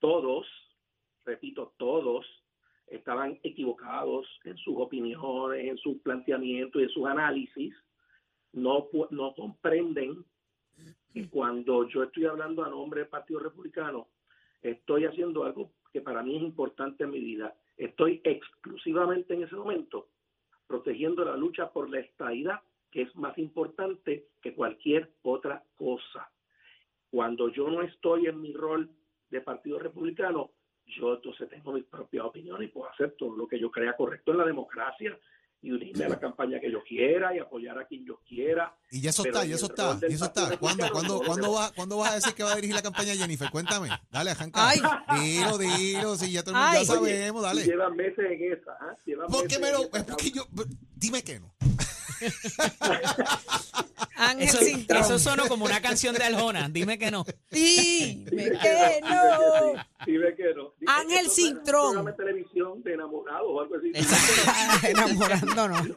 todos, 0.00 0.46
repito, 1.28 1.74
todos 1.76 2.26
estaban 2.86 3.38
equivocados 3.42 4.26
en 4.44 4.56
sus 4.56 4.76
opiniones, 4.78 5.64
en 5.64 5.76
sus 5.76 5.98
planteamientos 5.98 6.80
y 6.80 6.84
en 6.84 6.90
sus 6.90 7.06
análisis. 7.06 7.74
No, 8.52 8.88
no 9.10 9.34
comprenden 9.34 10.24
que 11.12 11.28
cuando 11.28 11.86
yo 11.88 12.04
estoy 12.04 12.24
hablando 12.24 12.64
a 12.64 12.70
nombre 12.70 13.00
del 13.00 13.10
Partido 13.10 13.40
Republicano, 13.40 14.08
estoy 14.62 15.04
haciendo 15.04 15.44
algo 15.44 15.70
que 15.92 16.00
para 16.00 16.22
mí 16.22 16.36
es 16.36 16.42
importante 16.42 17.04
en 17.04 17.10
mi 17.10 17.20
vida. 17.20 17.54
Estoy 17.76 18.20
exclusivamente 18.24 19.34
en 19.34 19.42
ese 19.42 19.54
momento 19.54 20.08
protegiendo 20.66 21.24
la 21.24 21.36
lucha 21.36 21.70
por 21.70 21.90
la 21.90 22.00
estadidad, 22.00 22.60
que 22.90 23.02
es 23.02 23.16
más 23.16 23.36
importante 23.38 24.28
que 24.42 24.54
cualquier 24.54 25.10
otra 25.22 25.62
cosa. 25.76 26.30
Cuando 27.10 27.48
yo 27.50 27.68
no 27.68 27.82
estoy 27.82 28.26
en 28.26 28.40
mi 28.40 28.52
rol 28.52 28.90
de 29.30 29.40
Partido 29.40 29.78
Republicano, 29.78 30.50
yo 30.88 31.14
entonces 31.14 31.48
tengo 31.48 31.72
mis 31.72 31.84
propias 31.84 32.24
opiniones 32.24 32.68
y 32.68 32.72
puedo 32.72 32.90
hacer 32.90 33.14
todo 33.18 33.36
lo 33.36 33.46
que 33.46 33.60
yo 33.60 33.70
crea 33.70 33.96
correcto 33.96 34.32
en 34.32 34.38
la 34.38 34.44
democracia 34.44 35.18
y 35.60 35.72
unirme 35.72 36.04
a 36.04 36.08
la 36.10 36.20
campaña 36.20 36.60
que 36.60 36.70
yo 36.70 36.82
quiera 36.84 37.34
y 37.34 37.40
apoyar 37.40 37.78
a 37.78 37.86
quien 37.86 38.04
yo 38.04 38.20
quiera. 38.28 38.76
Y 38.90 39.00
ya 39.00 39.10
eso 39.10 39.24
está, 39.24 39.44
y 39.44 39.52
eso 39.52 39.66
está, 39.66 39.98
y 40.08 40.12
eso 40.12 40.26
está. 40.26 40.56
¿Cuándo, 40.56 40.88
cuándo, 40.92 41.20
cuándo, 41.20 41.52
vas, 41.52 41.72
¿Cuándo 41.72 41.98
vas 41.98 42.12
a 42.12 42.14
decir 42.14 42.34
que 42.34 42.44
va 42.44 42.52
a 42.52 42.54
dirigir 42.54 42.76
la 42.76 42.82
campaña 42.82 43.14
Jennifer? 43.14 43.50
Cuéntame. 43.50 43.88
Dale, 44.10 44.30
arranca. 44.30 44.68
Ay. 44.68 44.80
Dilo, 45.20 45.58
dilo, 45.58 46.16
sí, 46.16 46.30
ya 46.30 46.44
todo 46.44 46.54
el 46.54 46.60
mundo 46.60 46.78
ya 46.78 46.84
sabemos, 46.84 47.42
dale. 47.42 47.64
Llevan 47.64 47.96
meses 47.96 48.24
en 48.30 48.52
esa, 48.52 48.72
¿ah? 48.80 48.96
Llevan 49.04 49.26
¿Por 49.26 49.48
qué 49.48 49.58
meses 49.58 49.60
me 49.60 49.84
lo.? 49.84 49.98
Es 49.98 50.04
porque 50.04 50.30
yo. 50.30 50.46
Dime 50.94 51.24
que 51.24 51.40
no. 51.40 51.52
Ángel 54.16 54.48
Eso, 54.48 54.58
Cintrón. 54.58 55.02
eso 55.02 55.18
sonó 55.18 55.46
como 55.48 55.64
una 55.64 55.80
canción 55.80 56.14
de 56.14 56.24
Aljona. 56.24 56.68
Dime 56.68 56.98
que 56.98 57.10
no. 57.10 57.24
Sí, 57.52 58.24
me 58.32 58.44
Sí, 58.44 58.50
que 58.50 59.00
no. 59.02 59.74
Ve 60.06 60.34
que 60.36 60.54
no. 60.54 60.72
Ángel 60.86 61.26
programa 61.64 62.10
de 62.10 62.16
televisión 62.16 62.82
de 62.82 62.94
enamorados 62.94 63.46
o 63.48 63.60
algo 63.60 63.76
así. 63.76 63.92
Enamorándonos. 64.88 65.88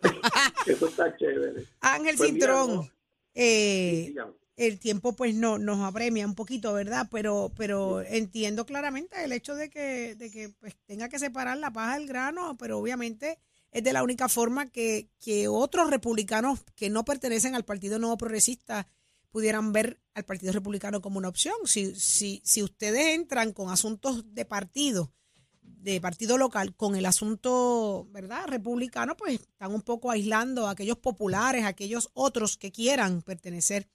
Eso 0.67 0.87
está 0.87 1.15
chévere. 1.17 1.65
Ángel 1.81 2.15
Pues 2.17 2.31
mira, 2.31 2.45
Cintrón. 2.47 2.75
no. 2.75 2.89
eh, 3.35 4.13
el 4.57 4.79
tiempo 4.79 5.15
pues 5.15 5.33
no 5.33 5.57
nos 5.57 5.79
apremia 5.79 6.25
un 6.25 6.35
poquito, 6.35 6.73
¿verdad? 6.73 7.07
Pero 7.09 7.51
pero 7.57 8.01
entiendo 8.01 8.65
claramente 8.65 9.23
el 9.23 9.31
hecho 9.31 9.55
de 9.55 9.69
que 9.71 10.13
de 10.15 10.29
que 10.29 10.49
pues 10.59 10.75
tenga 10.85 11.09
que 11.09 11.17
separar 11.17 11.57
la 11.57 11.71
paja 11.71 11.95
del 11.97 12.07
grano, 12.07 12.55
pero 12.59 12.77
obviamente 12.77 13.39
es 13.71 13.83
de 13.83 13.93
la 13.93 14.03
única 14.03 14.29
forma 14.29 14.69
que, 14.69 15.09
que 15.19 15.47
otros 15.47 15.89
republicanos 15.89 16.59
que 16.75 16.89
no 16.89 17.05
pertenecen 17.05 17.55
al 17.55 17.65
Partido 17.65 17.99
Nuevo 17.99 18.17
Progresista 18.17 18.87
pudieran 19.29 19.71
ver 19.71 20.01
al 20.13 20.25
Partido 20.25 20.51
Republicano 20.51 21.01
como 21.01 21.17
una 21.17 21.29
opción. 21.29 21.55
Si, 21.65 21.95
si, 21.95 22.41
si 22.43 22.61
ustedes 22.61 23.15
entran 23.15 23.53
con 23.53 23.69
asuntos 23.69 24.33
de 24.33 24.43
partido, 24.45 25.13
de 25.61 26.01
partido 26.01 26.37
local, 26.37 26.75
con 26.75 26.95
el 26.95 27.05
asunto, 27.05 28.07
¿verdad? 28.11 28.45
Republicano, 28.47 29.15
pues 29.15 29.39
están 29.39 29.73
un 29.73 29.81
poco 29.81 30.11
aislando 30.11 30.67
a 30.67 30.71
aquellos 30.71 30.97
populares, 30.97 31.63
a 31.63 31.69
aquellos 31.69 32.09
otros 32.13 32.57
que 32.57 32.71
quieran 32.71 33.21
pertenecer 33.21 33.87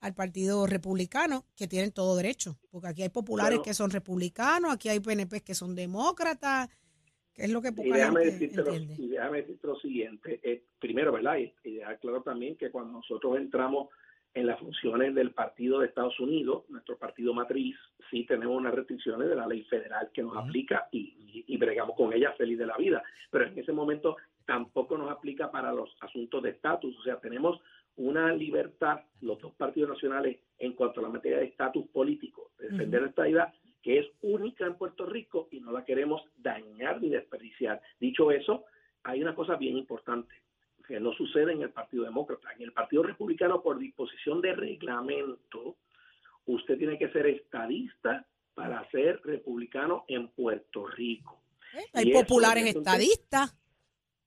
al 0.00 0.14
Partido 0.14 0.66
Republicano, 0.66 1.46
que 1.56 1.66
tienen 1.66 1.90
todo 1.90 2.14
derecho, 2.14 2.58
porque 2.70 2.88
aquí 2.88 3.02
hay 3.02 3.08
populares 3.08 3.56
Bueno. 3.56 3.64
que 3.64 3.72
son 3.72 3.90
republicanos, 3.90 4.70
aquí 4.70 4.90
hay 4.90 5.00
PNP 5.00 5.42
que 5.42 5.54
son 5.54 5.74
demócratas, 5.74 6.68
que 7.34 7.42
es 7.44 7.50
lo 7.50 7.60
que 7.60 7.68
Y 7.68 7.90
déjame 7.90 8.24
gente 8.24 8.38
decirte, 8.46 8.62
lo, 8.62 8.74
y 9.04 9.08
déjame 9.08 9.38
decirte 9.42 9.66
lo 9.66 9.76
siguiente. 9.76 10.40
eh, 10.42 10.62
primero, 10.78 11.12
¿verdad? 11.12 11.38
Y, 11.38 11.52
y 11.64 11.74
dejar 11.76 11.98
claro 11.98 12.22
también 12.22 12.56
que 12.56 12.70
cuando 12.70 12.92
nosotros 12.92 13.36
entramos 13.36 13.88
en 14.34 14.46
las 14.46 14.58
funciones 14.58 15.14
del 15.14 15.30
partido 15.30 15.78
de 15.78 15.86
Estados 15.86 16.18
Unidos, 16.18 16.64
nuestro 16.68 16.96
partido 16.98 17.32
matriz, 17.34 17.76
sí 18.10 18.24
tenemos 18.26 18.56
unas 18.56 18.74
restricciones 18.74 19.28
de 19.28 19.36
la 19.36 19.46
ley 19.46 19.62
federal 19.64 20.10
que 20.12 20.22
nos 20.22 20.36
aplica 20.36 20.88
y, 20.90 20.98
y- 20.98 21.44
y 21.46 21.56
bregamos 21.56 21.96
con 21.96 22.12
ella 22.12 22.32
feliz 22.32 22.58
de 22.58 22.66
la 22.66 22.76
vida. 22.76 23.02
Pero 23.30 23.46
en 23.46 23.58
ese 23.58 23.72
momento 23.72 24.16
tampoco 24.46 24.98
nos 24.98 25.10
aplica 25.10 25.50
para 25.50 25.72
los 25.72 25.96
asuntos 26.00 26.42
de 26.42 26.50
estatus. 26.50 26.98
O 26.98 27.02
sea, 27.02 27.20
tenemos 27.20 27.60
una 27.96 28.32
libertad, 28.34 29.00
los 29.20 29.40
dos 29.40 29.52
partidos 29.54 29.90
nacionales, 29.90 30.38
en 30.58 30.72
cuanto 30.72 30.98
a 30.98 31.04
la 31.04 31.08
materia 31.10 31.38
de 31.38 31.44
estatus 31.46 31.86
político, 31.88 32.50
de 32.58 32.70
defender 32.70 33.04
esta 33.04 33.28
idea 33.28 33.52
que 33.84 33.98
es 33.98 34.06
única 34.22 34.64
en 34.64 34.76
Puerto 34.78 35.04
Rico 35.04 35.46
y 35.52 35.60
no 35.60 35.70
la 35.70 35.84
queremos 35.84 36.22
dañar 36.38 37.02
ni 37.02 37.10
desperdiciar. 37.10 37.82
Dicho 38.00 38.30
eso, 38.30 38.64
hay 39.02 39.20
una 39.22 39.34
cosa 39.34 39.56
bien 39.56 39.76
importante 39.76 40.34
que 40.88 40.98
no 40.98 41.12
sucede 41.12 41.52
en 41.52 41.60
el 41.60 41.68
Partido 41.70 42.04
Demócrata. 42.04 42.48
En 42.56 42.62
el 42.62 42.72
Partido 42.72 43.02
Republicano, 43.02 43.62
por 43.62 43.78
disposición 43.78 44.40
de 44.40 44.54
reglamento, 44.54 45.76
usted 46.46 46.78
tiene 46.78 46.98
que 46.98 47.10
ser 47.10 47.26
estadista 47.26 48.26
para 48.54 48.88
ser 48.90 49.20
republicano 49.24 50.04
en 50.08 50.28
Puerto 50.28 50.86
Rico. 50.86 51.42
¿Eh? 51.74 51.84
Hay 51.92 52.10
eso, 52.10 52.20
populares 52.20 52.64
entonces- 52.66 52.92
estadistas. 52.94 53.54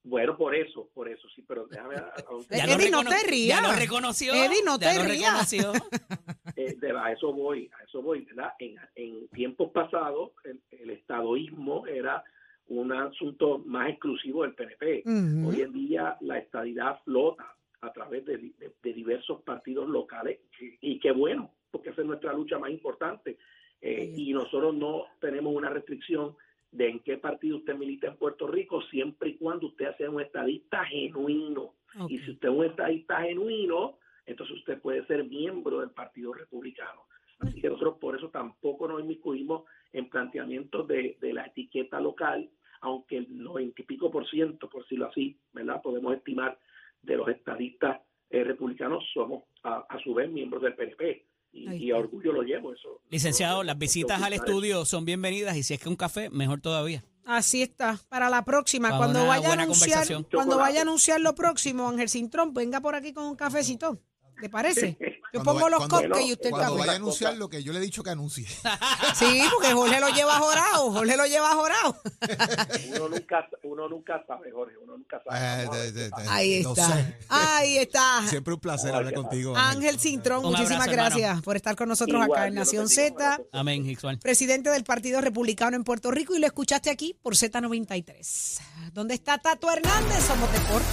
Bueno, 0.04 0.38
por 0.38 0.56
eso, 0.56 0.90
por 0.94 1.10
eso, 1.10 1.28
sí, 1.36 1.42
pero 1.46 1.66
déjame... 1.68 1.96
a- 1.96 2.00
a- 2.00 2.20
Eh, 2.52 2.58
Ya 2.58 2.66
lo 2.68 2.74
Eddie, 2.74 2.92
no 2.92 3.02
recono- 3.02 3.10
te 3.10 3.28
rías. 3.28 3.62
Ya 3.62 3.68
lo 3.68 3.74
reconoció. 3.76 4.34
Eddie, 4.36 4.64
no 4.64 4.80
ya 4.80 4.92
te 4.94 5.00
lo 5.00 5.04
rías. 5.10 5.52
reconoció. 5.52 5.74
Eh, 6.58 6.74
de- 6.80 6.92
a 6.92 7.12
eso 7.12 7.32
voy, 7.32 7.70
a 7.80 7.84
eso 7.84 8.02
voy, 8.02 8.22
¿verdad? 8.26 8.52
En, 8.60 8.76
en 8.96 9.28
tiempos 9.30 9.72
pasados, 9.72 10.32
el, 10.44 10.60
el 10.72 10.90
estadoísmo 10.90 11.86
era 11.88 12.24
un 12.68 12.92
asunto 12.92 13.60
más 13.66 13.90
exclusivo 13.90 14.42
del 14.44 14.54
PNP. 14.56 15.04
Hoy 15.46 15.62
en 15.62 15.72
día 15.72 16.18
la 16.22 16.38
estadidad 16.40 17.00
flota 17.06 17.56
a 17.82 17.94
través 17.94 18.26
de, 18.26 18.38
de- 18.38 18.74
de 18.84 18.94
diversos 18.94 19.42
partidos 19.44 19.88
locales 19.88 20.40
y, 20.60 20.94
y 20.94 21.00
qué 21.00 21.12
bueno, 21.12 21.52
porque 21.72 21.92
esa 21.92 22.02
es 22.02 22.08
nuestra 22.08 22.34
lucha 22.34 22.58
más 22.60 22.72
importante. 22.72 23.38
Eh, 23.80 24.12
y 24.18 24.34
nosotros 24.34 24.74
no 24.76 25.06
tenemos 25.22 25.54
una 25.54 25.70
restricción 25.70 26.36
de 26.72 26.90
en 26.90 27.00
qué 27.02 27.18
partido 27.18 27.58
usted 27.58 27.76
milita 27.76 28.08
en 28.08 28.18
Puerto 28.18 28.48
Rico, 28.48 28.82
siempre 28.90 29.30
y 29.30 29.36
cuando 29.38 29.68
usted 29.68 29.96
sea 29.98 30.10
un 30.10 30.20
estadista 30.22 30.84
genuino. 30.86 31.76
Y 32.10 32.18
si 32.20 32.32
usted 32.32 32.50
es 32.50 32.56
un 32.56 32.66
estadista 32.66 33.22
genuino, 33.22 34.00
entonces 34.28 34.58
usted 34.58 34.80
puede 34.80 35.06
ser 35.08 35.24
miembro 35.26 35.80
del 35.80 35.90
Partido 35.90 36.34
Republicano. 36.34 37.02
Así 37.40 37.62
que 37.62 37.70
nosotros 37.70 37.98
por 38.00 38.16
eso 38.16 38.30
tampoco 38.30 38.88
nos 38.88 39.02
inmiscuimos 39.02 39.64
en 39.94 40.10
planteamientos 40.10 40.88
de, 40.88 41.18
de 41.20 41.34
la 41.34 41.46
etiqueta 41.46 42.00
local, 42.00 42.50
aunque 42.82 43.18
el 43.18 43.44
noventa 43.44 43.82
y 43.82 43.86
pico 43.86 44.12
por 44.12 44.28
ciento, 44.30 44.70
por 44.70 44.84
decirlo 44.84 45.08
así, 45.08 45.40
¿verdad? 45.54 45.82
Podemos 45.82 46.16
estimar 46.16 46.60
de 47.02 47.18
los 47.18 47.28
estadistas 47.30 48.02
eh, 48.30 48.44
republicanos 48.44 49.04
somos 49.14 49.44
a, 49.64 49.86
a 49.90 50.00
su 50.04 50.14
vez 50.14 50.30
miembros 50.30 50.62
del 50.62 50.76
PNP. 50.76 51.26
Y, 51.54 51.90
a 51.90 51.98
orgullo 51.98 52.34
lo 52.34 52.44
llevo 52.44 52.74
eso. 52.74 53.02
Licenciado, 53.10 53.64
las 53.64 53.78
visitas 53.80 54.22
al 54.22 54.34
estudio 54.34 54.86
son 54.86 55.06
bienvenidas 55.06 55.58
y 55.58 55.64
si 55.64 55.74
es 55.74 55.80
que 55.80 55.90
un 55.90 55.96
café, 55.96 56.30
mejor 56.30 56.62
todavía. 56.62 57.04
Así 57.26 57.64
está. 57.64 58.00
Para 58.10 58.30
la 58.30 58.46
próxima, 58.46 58.90
Para 58.90 59.00
cuando 59.00 59.26
vaya 59.26 59.50
a 59.50 59.54
anunciar, 59.54 60.06
cuando 60.32 60.58
vaya 60.58 60.80
a 60.80 60.82
anunciar 60.84 61.20
lo 61.20 61.34
próximo, 61.34 61.90
Ángel 61.90 62.10
Cintrón, 62.10 62.54
venga 62.54 62.80
por 62.80 62.96
aquí 62.96 63.12
con 63.12 63.26
un 63.26 63.36
cafecito. 63.36 64.00
¿Le 64.42 64.50
parece? 64.50 64.98
Yo 65.34 65.44
Cuando 65.44 65.54
pongo 65.54 65.64
va- 65.64 65.70
los 65.72 65.88
cupcakes 65.88 66.26
y 66.28 66.32
usted 66.34 66.50
Cuando 66.52 66.78
vaya 66.78 66.92
a 66.94 66.96
anunciar 66.96 67.36
lo 67.36 67.50
que 67.50 67.62
yo 67.64 67.74
le 67.74 67.80
he 67.80 67.82
dicho 67.82 68.02
que 68.04 68.12
anuncie. 68.12 68.46
Sí, 69.16 69.42
porque 69.52 69.74
Jorge 69.74 70.00
lo 70.00 70.10
lleva 70.10 70.34
jorado. 70.40 70.92
Jorge 70.92 71.18
lo 71.18 71.26
lleva 71.26 71.50
jorado. 71.54 71.98
Uno 72.96 73.10
nunca, 73.10 73.48
uno 73.64 73.90
nunca 73.90 74.24
sabe, 74.28 74.52
Jorge, 74.52 74.76
uno 74.84 74.98
nunca 74.98 75.22
sabe. 75.26 75.64
Eh, 75.64 75.68
de- 75.72 75.92
de- 75.92 76.10
pasa. 76.12 76.34
Ahí 76.36 76.54
está. 76.56 76.88
sé. 76.88 77.18
Ahí 77.30 77.78
está. 77.80 78.28
Siempre 78.28 78.54
un 78.54 78.60
placer 78.60 78.94
hablar 78.94 79.14
contigo. 79.14 79.56
Ángel 79.58 80.00
Cintrón, 80.00 80.44
muchísimas 80.44 80.72
abrazo, 80.88 80.92
hermano. 80.92 81.10
gracias 81.18 81.42
por 81.42 81.56
estar 81.56 81.76
con 81.76 81.90
nosotros 81.90 82.22
Igual, 82.24 82.40
acá 82.40 82.48
en 82.48 82.54
Nación 82.56 82.88
Z. 82.90 83.42
Amén, 83.52 83.90
Ixual. 83.90 84.20
presidente 84.20 84.70
del 84.70 84.84
Partido 84.84 85.20
Republicano 85.22 85.76
en 85.76 85.84
Puerto 85.84 86.12
Rico 86.12 86.36
y 86.36 86.40
lo 86.40 86.46
escuchaste 86.48 86.90
aquí 86.90 87.18
por 87.22 87.36
Z93. 87.36 88.60
¿Dónde 88.94 89.16
está 89.16 89.38
Tato 89.40 89.72
Hernández? 89.72 90.24
Somos 90.26 90.52
Deporte. 90.54 90.86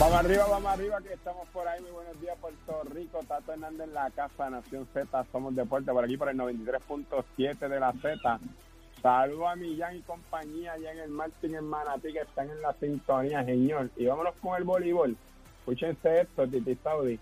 Vamos 0.00 0.16
arriba, 0.16 0.46
vamos 0.48 0.72
arriba, 0.72 0.98
que 1.02 1.12
estamos 1.12 1.46
por 1.48 1.68
ahí. 1.68 1.78
Muy 1.82 1.90
buenos 1.90 2.18
días, 2.22 2.34
Puerto 2.40 2.82
Rico. 2.84 3.20
Tato 3.28 3.52
Hernández 3.52 3.86
en 3.86 3.92
la 3.92 4.08
casa 4.08 4.48
Nación 4.48 4.88
Z. 4.94 5.26
Somos 5.30 5.54
Deporte 5.54 5.92
por 5.92 6.02
aquí, 6.02 6.16
por 6.16 6.30
el 6.30 6.38
93.7 6.38 7.68
de 7.68 7.78
la 7.78 7.92
Z. 7.92 8.40
Saludo 9.02 9.46
a 9.46 9.56
Millán 9.56 9.96
y 9.98 10.00
compañía 10.00 10.72
allá 10.72 10.92
en 10.92 11.00
el 11.00 11.10
Martín, 11.10 11.54
en 11.54 11.64
Manatí, 11.64 12.14
que 12.14 12.20
están 12.20 12.48
en 12.48 12.62
la 12.62 12.72
sintonía, 12.80 13.44
señor. 13.44 13.90
Y 13.98 14.06
vámonos 14.06 14.34
con 14.40 14.56
el 14.56 14.64
voleibol. 14.64 15.18
Escúchense 15.58 16.22
esto, 16.22 16.48
Titi 16.48 16.76
Saudi. 16.76 17.20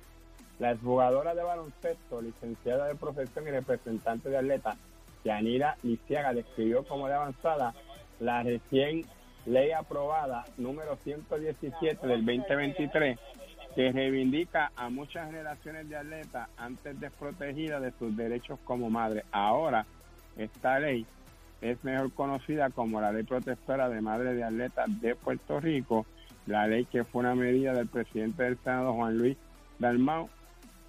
La 0.61 0.71
exjugadora 0.71 1.35
de 1.35 1.43
baloncesto, 1.43 2.23
licenciada 2.23 2.87
de 2.87 2.95
profesión 2.95 3.49
y 3.49 3.51
representante 3.51 4.29
de 4.29 4.37
atleta, 4.37 4.77
Yanira 5.25 5.77
Lisiaga, 5.83 6.33
describió 6.33 6.85
como 6.85 7.09
de 7.09 7.15
avanzada 7.15 7.75
la 8.21 8.45
recién 8.45 9.05
ley 9.47 9.73
aprobada 9.73 10.45
número 10.57 10.97
117 10.97 12.07
del 12.07 12.25
2023 12.25 13.19
que 13.75 13.93
reivindica 13.93 14.73
a 14.77 14.91
muchas 14.91 15.27
generaciones 15.27 15.89
de 15.89 15.97
atletas 15.97 16.49
antes 16.57 16.99
desprotegidas 16.99 17.81
de 17.81 17.93
sus 17.93 18.17
derechos 18.17 18.59
como 18.65 18.91
madre. 18.91 19.25
Ahora, 19.31 19.87
esta 20.37 20.79
ley 20.79 21.07
es 21.61 21.83
mejor 21.85 22.13
conocida 22.13 22.71
como 22.71 23.01
la 23.01 23.13
Ley 23.13 23.25
Protectora 23.25 23.89
de 23.89 24.01
Madres 24.01 24.37
de 24.37 24.45
Atletas 24.45 24.87
de 25.01 25.15
Puerto 25.15 25.61
Rico, 25.61 26.07
la 26.47 26.67
ley 26.67 26.85
que 26.87 27.05
fue 27.05 27.21
una 27.21 27.35
medida 27.35 27.73
del 27.73 27.89
presidente 27.89 28.43
del 28.45 28.59
Senado, 28.59 28.95
Juan 28.95 29.19
Luis 29.19 29.37
Dalmau, 29.79 30.29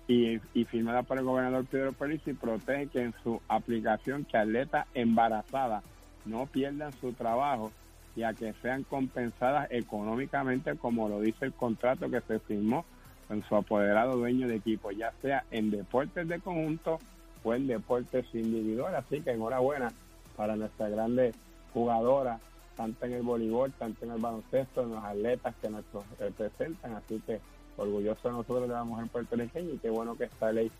y, 0.08 0.40
firmada 0.66 1.04
por 1.04 1.20
el 1.20 1.24
gobernador 1.24 1.66
Pedro 1.66 1.94
Pérez 1.94 2.22
protege 2.42 2.88
que 2.88 3.04
en 3.04 3.14
su 3.24 3.40
aplicación 3.48 4.26
que 4.26 4.38
atletas 4.38 4.88
embarazadas 4.96 5.84
no 6.26 6.48
pierdan 6.48 6.92
su 6.94 7.14
trabajo 7.14 7.72
y 8.16 8.24
a 8.24 8.34
que 8.34 8.54
sean 8.62 8.84
compensadas 8.84 9.68
económicamente 9.72 10.76
como 10.76 11.08
lo 11.10 11.22
dice 11.22 11.46
el 11.46 11.54
contrato 11.54 12.10
que 12.10 12.22
se 12.22 12.40
firmó 12.40 12.86
con 13.28 13.44
su 13.44 13.56
apoderado 13.56 14.18
dueño 14.18 14.48
de 14.48 14.56
equipo, 14.56 14.92
ya 14.92 15.14
sea 15.22 15.44
en 15.52 15.70
deportes 15.70 16.28
de 16.28 16.40
conjunto 16.40 17.00
o 17.44 17.54
en 17.54 17.68
deportes 17.68 18.26
individuales. 18.34 19.04
Así 19.06 19.22
que 19.22 19.32
enhorabuena 19.32 19.92
para 20.36 20.56
nuestra 20.56 20.90
grande 20.90 21.34
jugadora, 21.74 22.40
tanto 22.76 23.06
en 23.06 23.14
el 23.14 23.22
voleibol, 23.22 23.72
tanto 23.74 24.06
en 24.06 24.12
el 24.12 24.20
baloncesto, 24.20 24.82
en 24.82 24.92
los 24.92 25.04
atletas 25.04 25.54
que 25.62 25.70
nos 25.70 25.84
representan. 26.20 26.94
Así 26.94 27.22
que 27.26 27.40
orgulloso 27.78 28.30
de 28.30 28.34
nosotros 28.34 28.68
de 28.68 28.74
la 28.74 28.84
mujer 28.84 29.08
puertorriqueña 29.08 29.74
y 29.74 29.78
qué 29.78 29.90
bueno 29.90 30.16
que 30.16 30.26
esta 30.26 30.52
ley 30.52 30.72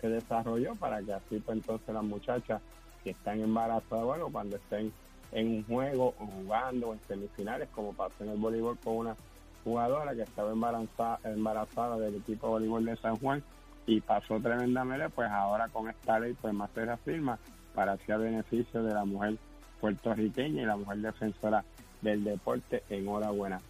se 0.00 0.08
desarrolló 0.08 0.74
para 0.76 1.02
que 1.02 1.12
así 1.12 1.38
pues 1.40 1.58
entonces 1.58 1.94
las 1.94 2.04
muchachas 2.04 2.60
que 3.04 3.10
están 3.10 3.40
embarazadas, 3.40 4.04
bueno, 4.04 4.28
cuando 4.30 4.56
estén 4.56 4.92
en 5.32 5.48
un 5.48 5.64
juego 5.64 6.14
o 6.18 6.26
jugando 6.26 6.92
en 6.92 7.00
semifinales, 7.06 7.68
como 7.70 7.92
pasó 7.92 8.24
en 8.24 8.30
el 8.30 8.38
voleibol 8.38 8.78
con 8.78 8.96
una 8.96 9.16
jugadora 9.64 10.14
que 10.14 10.22
estaba 10.22 10.52
embarazada, 10.52 11.20
embarazada 11.24 11.98
del 11.98 12.16
equipo 12.16 12.46
de 12.46 12.52
voleibol 12.52 12.84
de 12.84 12.96
San 12.96 13.16
Juan 13.16 13.42
y 13.86 14.00
pasó 14.00 14.38
tremendamente, 14.40 15.08
pues 15.10 15.30
ahora 15.30 15.68
con 15.68 15.88
esta 15.88 16.18
ley 16.18 16.34
pues 16.40 16.54
más 16.54 16.70
se 16.74 16.84
reafirma 16.84 17.38
para 17.74 17.92
a 17.92 18.16
beneficio 18.16 18.82
de 18.82 18.92
la 18.92 19.04
mujer 19.04 19.36
puertorriqueña 19.80 20.62
y 20.62 20.66
la 20.66 20.76
mujer 20.76 20.98
defensora 20.98 21.64
del 22.00 22.24
deporte. 22.24 22.82
Enhorabuena. 22.90 23.60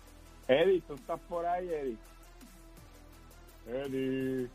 Eddie, 0.46 0.80
tú 0.82 0.94
estás 0.94 1.20
por 1.28 1.44
ahí, 1.44 1.68
Eddie. 1.68 1.98
Eddie. 3.66 4.48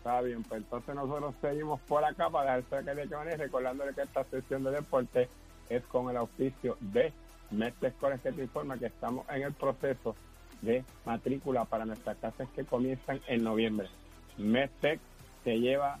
Está 0.00 0.20
bien, 0.22 0.42
pues 0.44 0.62
entonces 0.62 0.94
nosotros 0.94 1.34
seguimos 1.42 1.78
por 1.82 2.02
acá 2.02 2.30
para 2.30 2.56
dejar 2.56 2.82
que 2.82 2.94
de 2.94 3.06
que 3.06 3.36
recordándole 3.36 3.92
que 3.92 4.00
esta 4.00 4.24
sesión 4.24 4.64
de 4.64 4.70
deporte 4.70 5.28
es 5.68 5.84
con 5.84 6.08
el 6.08 6.16
auspicio 6.16 6.78
de 6.80 7.12
Mestre 7.50 7.90
Scores 7.90 8.22
que 8.22 8.32
te 8.32 8.40
informa 8.40 8.78
que 8.78 8.86
estamos 8.86 9.28
en 9.28 9.42
el 9.42 9.52
proceso 9.52 10.16
de 10.62 10.86
matrícula 11.04 11.66
para 11.66 11.84
nuestras 11.84 12.16
clases 12.16 12.48
que 12.56 12.64
comienzan 12.64 13.20
en 13.26 13.44
noviembre. 13.44 13.90
Mestec 14.38 15.00
te 15.44 15.60
lleva 15.60 15.98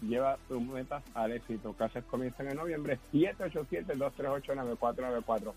lleva 0.00 0.38
tus 0.46 0.62
metas 0.62 1.02
al 1.14 1.32
éxito. 1.32 1.72
Clases 1.72 2.04
comienzan 2.04 2.46
en 2.46 2.54
noviembre 2.56 3.00
787-238-9494. 3.12 5.52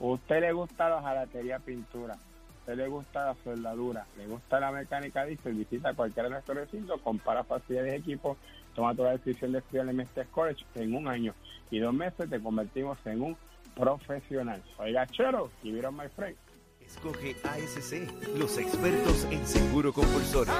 ¿Usted 0.00 0.40
le 0.40 0.52
gusta 0.52 0.88
la 0.88 1.00
jalatería 1.00 1.60
pintura? 1.60 2.16
¿Usted 2.62 2.76
le 2.76 2.86
gusta 2.86 3.24
la 3.24 3.36
soldadura? 3.42 4.06
¿Le 4.16 4.28
gusta 4.28 4.60
la 4.60 4.70
mecánica 4.70 5.24
diesel? 5.24 5.54
Visita 5.54 5.94
cualquiera 5.94 6.28
de 6.28 6.34
nuestros 6.34 6.56
recintos, 6.56 7.00
compara 7.00 7.42
facilidades 7.42 7.90
de 7.90 7.98
equipo, 7.98 8.36
toma 8.72 8.94
toda 8.94 9.08
la 9.08 9.18
decisión 9.18 9.50
de 9.50 9.58
estudiar 9.58 9.88
en 9.88 9.96
Mestre 9.96 10.26
College 10.30 10.64
en 10.76 10.94
un 10.94 11.08
año 11.08 11.34
y 11.72 11.80
dos 11.80 11.92
meses 11.92 12.30
te 12.30 12.40
convertimos 12.40 12.98
en 13.04 13.20
un 13.20 13.36
profesional. 13.74 14.62
Oiga, 14.78 15.04
chero, 15.08 15.50
y 15.64 15.72
vieron 15.72 15.96
my 15.96 16.08
friend. 16.14 16.36
Escoge 16.80 17.34
ASC, 17.42 18.38
los 18.38 18.56
expertos 18.56 19.24
en 19.24 19.44
seguro 19.44 19.92
compulsorio. 19.92 20.52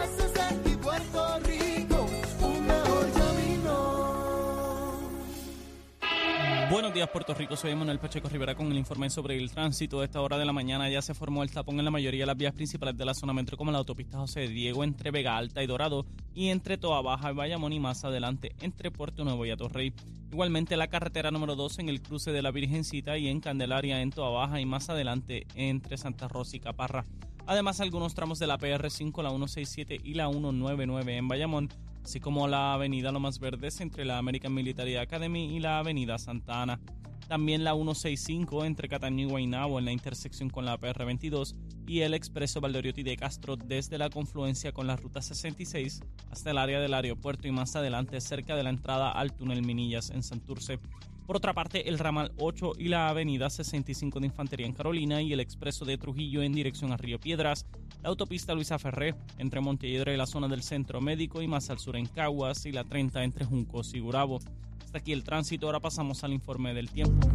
Buenos 6.72 6.94
días, 6.94 7.10
Puerto 7.10 7.34
Rico. 7.34 7.54
Soy 7.54 7.74
Manuel 7.74 7.98
Pacheco 7.98 8.30
Rivera 8.30 8.54
con 8.54 8.72
el 8.72 8.78
informe 8.78 9.10
sobre 9.10 9.36
el 9.36 9.50
tránsito. 9.50 10.00
A 10.00 10.06
esta 10.06 10.22
hora 10.22 10.38
de 10.38 10.46
la 10.46 10.54
mañana 10.54 10.88
ya 10.88 11.02
se 11.02 11.12
formó 11.12 11.42
el 11.42 11.50
tapón 11.50 11.78
en 11.78 11.84
la 11.84 11.90
mayoría 11.90 12.22
de 12.22 12.26
las 12.26 12.36
vías 12.38 12.54
principales 12.54 12.96
de 12.96 13.04
la 13.04 13.12
zona 13.12 13.34
metro, 13.34 13.58
como 13.58 13.70
la 13.70 13.76
autopista 13.76 14.16
José 14.16 14.48
Diego 14.48 14.82
entre 14.82 15.10
Vega 15.10 15.36
Alta 15.36 15.62
y 15.62 15.66
Dorado 15.66 16.06
y 16.34 16.48
entre 16.48 16.78
Toa 16.78 17.02
Baja 17.02 17.30
y 17.30 17.34
Bayamón 17.34 17.74
y 17.74 17.78
más 17.78 18.06
adelante 18.06 18.56
entre 18.62 18.90
Puerto 18.90 19.22
Nuevo 19.22 19.44
y 19.44 19.50
Atorrey. 19.50 19.92
Igualmente 20.30 20.78
la 20.78 20.86
carretera 20.86 21.30
número 21.30 21.56
2 21.56 21.80
en 21.80 21.90
el 21.90 22.00
cruce 22.00 22.32
de 22.32 22.40
la 22.40 22.50
Virgencita 22.50 23.18
y 23.18 23.28
en 23.28 23.40
Candelaria 23.40 24.00
en 24.00 24.08
Toa 24.08 24.30
Baja 24.30 24.58
y 24.58 24.64
más 24.64 24.88
adelante 24.88 25.46
entre 25.54 25.98
Santa 25.98 26.26
Rosa 26.26 26.56
y 26.56 26.60
Caparra. 26.60 27.04
Además, 27.44 27.82
algunos 27.82 28.14
tramos 28.14 28.38
de 28.38 28.46
la 28.46 28.56
PR5, 28.56 29.22
la 29.22 29.28
167 29.28 30.00
y 30.02 30.14
la 30.14 30.30
199 30.30 31.18
en 31.18 31.28
Bayamón 31.28 31.68
así 32.04 32.20
como 32.20 32.48
la 32.48 32.74
avenida 32.74 33.12
Lomas 33.12 33.38
Verdes 33.38 33.80
entre 33.80 34.04
la 34.04 34.18
American 34.18 34.54
Military 34.54 34.96
Academy 34.96 35.56
y 35.56 35.60
la 35.60 35.78
avenida 35.78 36.18
Santa 36.18 36.62
Ana. 36.62 36.80
También 37.28 37.64
la 37.64 37.72
165 37.72 38.64
entre 38.64 38.88
Cataño 38.88 39.26
y 39.26 39.30
Guaynabo 39.30 39.78
en 39.78 39.86
la 39.86 39.92
intersección 39.92 40.50
con 40.50 40.64
la 40.64 40.78
PR22 40.78 41.54
y 41.86 42.00
el 42.00 42.14
expreso 42.14 42.60
Valdoriotti 42.60 43.02
de 43.02 43.16
Castro 43.16 43.56
desde 43.56 43.96
la 43.96 44.10
confluencia 44.10 44.72
con 44.72 44.86
la 44.86 44.96
ruta 44.96 45.22
66 45.22 46.02
hasta 46.30 46.50
el 46.50 46.58
área 46.58 46.80
del 46.80 46.94
aeropuerto 46.94 47.48
y 47.48 47.52
más 47.52 47.74
adelante 47.76 48.20
cerca 48.20 48.56
de 48.56 48.64
la 48.64 48.70
entrada 48.70 49.10
al 49.10 49.32
túnel 49.32 49.62
Minillas 49.62 50.10
en 50.10 50.22
Santurce. 50.22 50.78
Por 51.26 51.36
otra 51.36 51.54
parte, 51.54 51.88
el 51.88 51.98
ramal 51.98 52.32
8 52.38 52.72
y 52.78 52.88
la 52.88 53.08
avenida 53.08 53.48
65 53.48 54.20
de 54.20 54.26
Infantería 54.26 54.66
en 54.66 54.72
Carolina 54.72 55.22
y 55.22 55.32
el 55.32 55.40
expreso 55.40 55.84
de 55.84 55.96
Trujillo 55.96 56.42
en 56.42 56.52
dirección 56.52 56.92
a 56.92 56.96
Río 56.96 57.20
Piedras, 57.20 57.66
la 58.02 58.08
autopista 58.08 58.54
Luisa 58.54 58.78
Ferré 58.78 59.14
entre 59.38 59.60
Montelledra 59.60 60.12
y 60.12 60.16
la 60.16 60.26
zona 60.26 60.48
del 60.48 60.62
Centro 60.62 61.00
Médico 61.00 61.40
y 61.40 61.46
más 61.46 61.70
al 61.70 61.78
sur 61.78 61.96
en 61.96 62.06
Caguas 62.06 62.66
y 62.66 62.72
la 62.72 62.84
30 62.84 63.22
entre 63.22 63.44
Juncos 63.44 63.94
y 63.94 64.00
Gurabo. 64.00 64.40
Hasta 64.84 64.98
aquí 64.98 65.12
el 65.12 65.22
tránsito, 65.22 65.66
ahora 65.66 65.80
pasamos 65.80 66.24
al 66.24 66.32
informe 66.32 66.74
del 66.74 66.90
tiempo. 66.90 67.28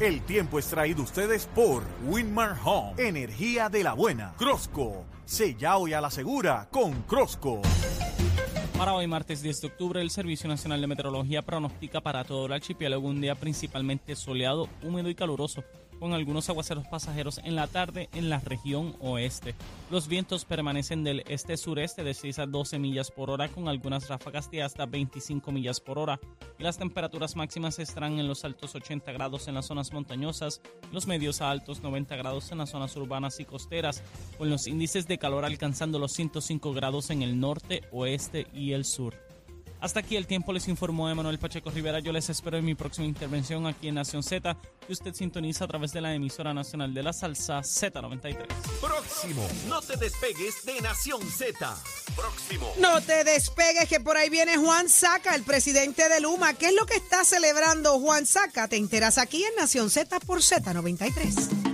El 0.00 0.20
tiempo 0.22 0.58
es 0.58 0.66
traído 0.66 1.02
ustedes 1.02 1.46
por 1.46 1.82
Winmar 2.06 2.56
Home, 2.64 2.94
energía 2.98 3.68
de 3.68 3.84
la 3.84 3.94
buena. 3.94 4.34
Crosco, 4.36 5.06
sella 5.24 5.76
hoy 5.76 5.92
a 5.92 6.00
la 6.00 6.10
segura 6.10 6.68
con 6.70 7.02
Crosco. 7.02 7.62
Para 8.76 8.92
hoy, 8.92 9.06
martes 9.06 9.40
10 9.40 9.60
de 9.60 9.66
octubre, 9.68 10.00
el 10.00 10.10
Servicio 10.10 10.48
Nacional 10.48 10.80
de 10.80 10.88
Meteorología 10.88 11.42
pronostica 11.42 12.00
para 12.00 12.24
todo 12.24 12.46
el 12.46 12.52
archipiélago 12.52 13.06
un 13.06 13.20
día 13.20 13.36
principalmente 13.36 14.16
soleado, 14.16 14.68
húmedo 14.82 15.08
y 15.08 15.14
caluroso 15.14 15.62
con 15.98 16.12
algunos 16.12 16.48
aguaceros 16.48 16.86
pasajeros 16.86 17.40
en 17.44 17.54
la 17.54 17.66
tarde 17.66 18.08
en 18.12 18.28
la 18.28 18.40
región 18.40 18.94
oeste. 19.00 19.54
Los 19.90 20.08
vientos 20.08 20.44
permanecen 20.44 21.04
del 21.04 21.24
este-sureste 21.28 22.04
de 22.04 22.14
6 22.14 22.38
a 22.40 22.46
12 22.46 22.78
millas 22.78 23.10
por 23.10 23.30
hora 23.30 23.48
con 23.48 23.68
algunas 23.68 24.08
ráfagas 24.08 24.50
de 24.50 24.62
hasta 24.62 24.86
25 24.86 25.52
millas 25.52 25.80
por 25.80 25.98
hora 25.98 26.20
y 26.58 26.62
las 26.62 26.78
temperaturas 26.78 27.36
máximas 27.36 27.78
estarán 27.78 28.18
en 28.18 28.28
los 28.28 28.44
altos 28.44 28.74
80 28.74 29.12
grados 29.12 29.48
en 29.48 29.54
las 29.54 29.66
zonas 29.66 29.92
montañosas, 29.92 30.60
los 30.92 31.06
medios 31.06 31.40
a 31.40 31.50
altos 31.50 31.82
90 31.82 32.16
grados 32.16 32.50
en 32.52 32.58
las 32.58 32.70
zonas 32.70 32.96
urbanas 32.96 33.40
y 33.40 33.44
costeras, 33.44 34.02
con 34.38 34.50
los 34.50 34.66
índices 34.66 35.06
de 35.06 35.18
calor 35.18 35.44
alcanzando 35.44 35.98
los 35.98 36.12
105 36.12 36.72
grados 36.72 37.10
en 37.10 37.22
el 37.22 37.38
norte, 37.38 37.82
oeste 37.92 38.46
y 38.52 38.72
el 38.72 38.84
sur. 38.84 39.14
Hasta 39.84 40.00
aquí 40.00 40.16
el 40.16 40.26
tiempo 40.26 40.50
les 40.50 40.66
informó 40.68 41.10
Emanuel 41.10 41.38
Pacheco 41.38 41.68
Rivera. 41.68 41.98
Yo 41.98 42.10
les 42.10 42.30
espero 42.30 42.56
en 42.56 42.64
mi 42.64 42.74
próxima 42.74 43.06
intervención 43.06 43.66
aquí 43.66 43.88
en 43.88 43.96
Nación 43.96 44.22
Z, 44.22 44.56
que 44.86 44.92
usted 44.94 45.12
sintoniza 45.12 45.66
a 45.66 45.68
través 45.68 45.92
de 45.92 46.00
la 46.00 46.14
emisora 46.14 46.54
nacional 46.54 46.94
de 46.94 47.02
la 47.02 47.12
salsa 47.12 47.58
Z93. 47.58 48.46
Próximo, 48.80 49.46
no 49.68 49.82
te 49.82 49.98
despegues 49.98 50.64
de 50.64 50.80
Nación 50.80 51.20
Z. 51.30 51.76
Próximo. 52.16 52.72
No 52.78 53.02
te 53.02 53.24
despegues, 53.24 53.86
que 53.86 54.00
por 54.00 54.16
ahí 54.16 54.30
viene 54.30 54.56
Juan 54.56 54.88
Saca, 54.88 55.34
el 55.34 55.42
presidente 55.42 56.08
de 56.08 56.18
Luma. 56.18 56.54
¿Qué 56.54 56.68
es 56.68 56.74
lo 56.74 56.86
que 56.86 56.96
está 56.96 57.22
celebrando 57.22 58.00
Juan 58.00 58.24
Saca? 58.24 58.68
Te 58.68 58.78
enteras 58.78 59.18
aquí 59.18 59.44
en 59.44 59.54
Nación 59.54 59.90
Z 59.90 60.18
por 60.20 60.38
Z93. 60.38 61.73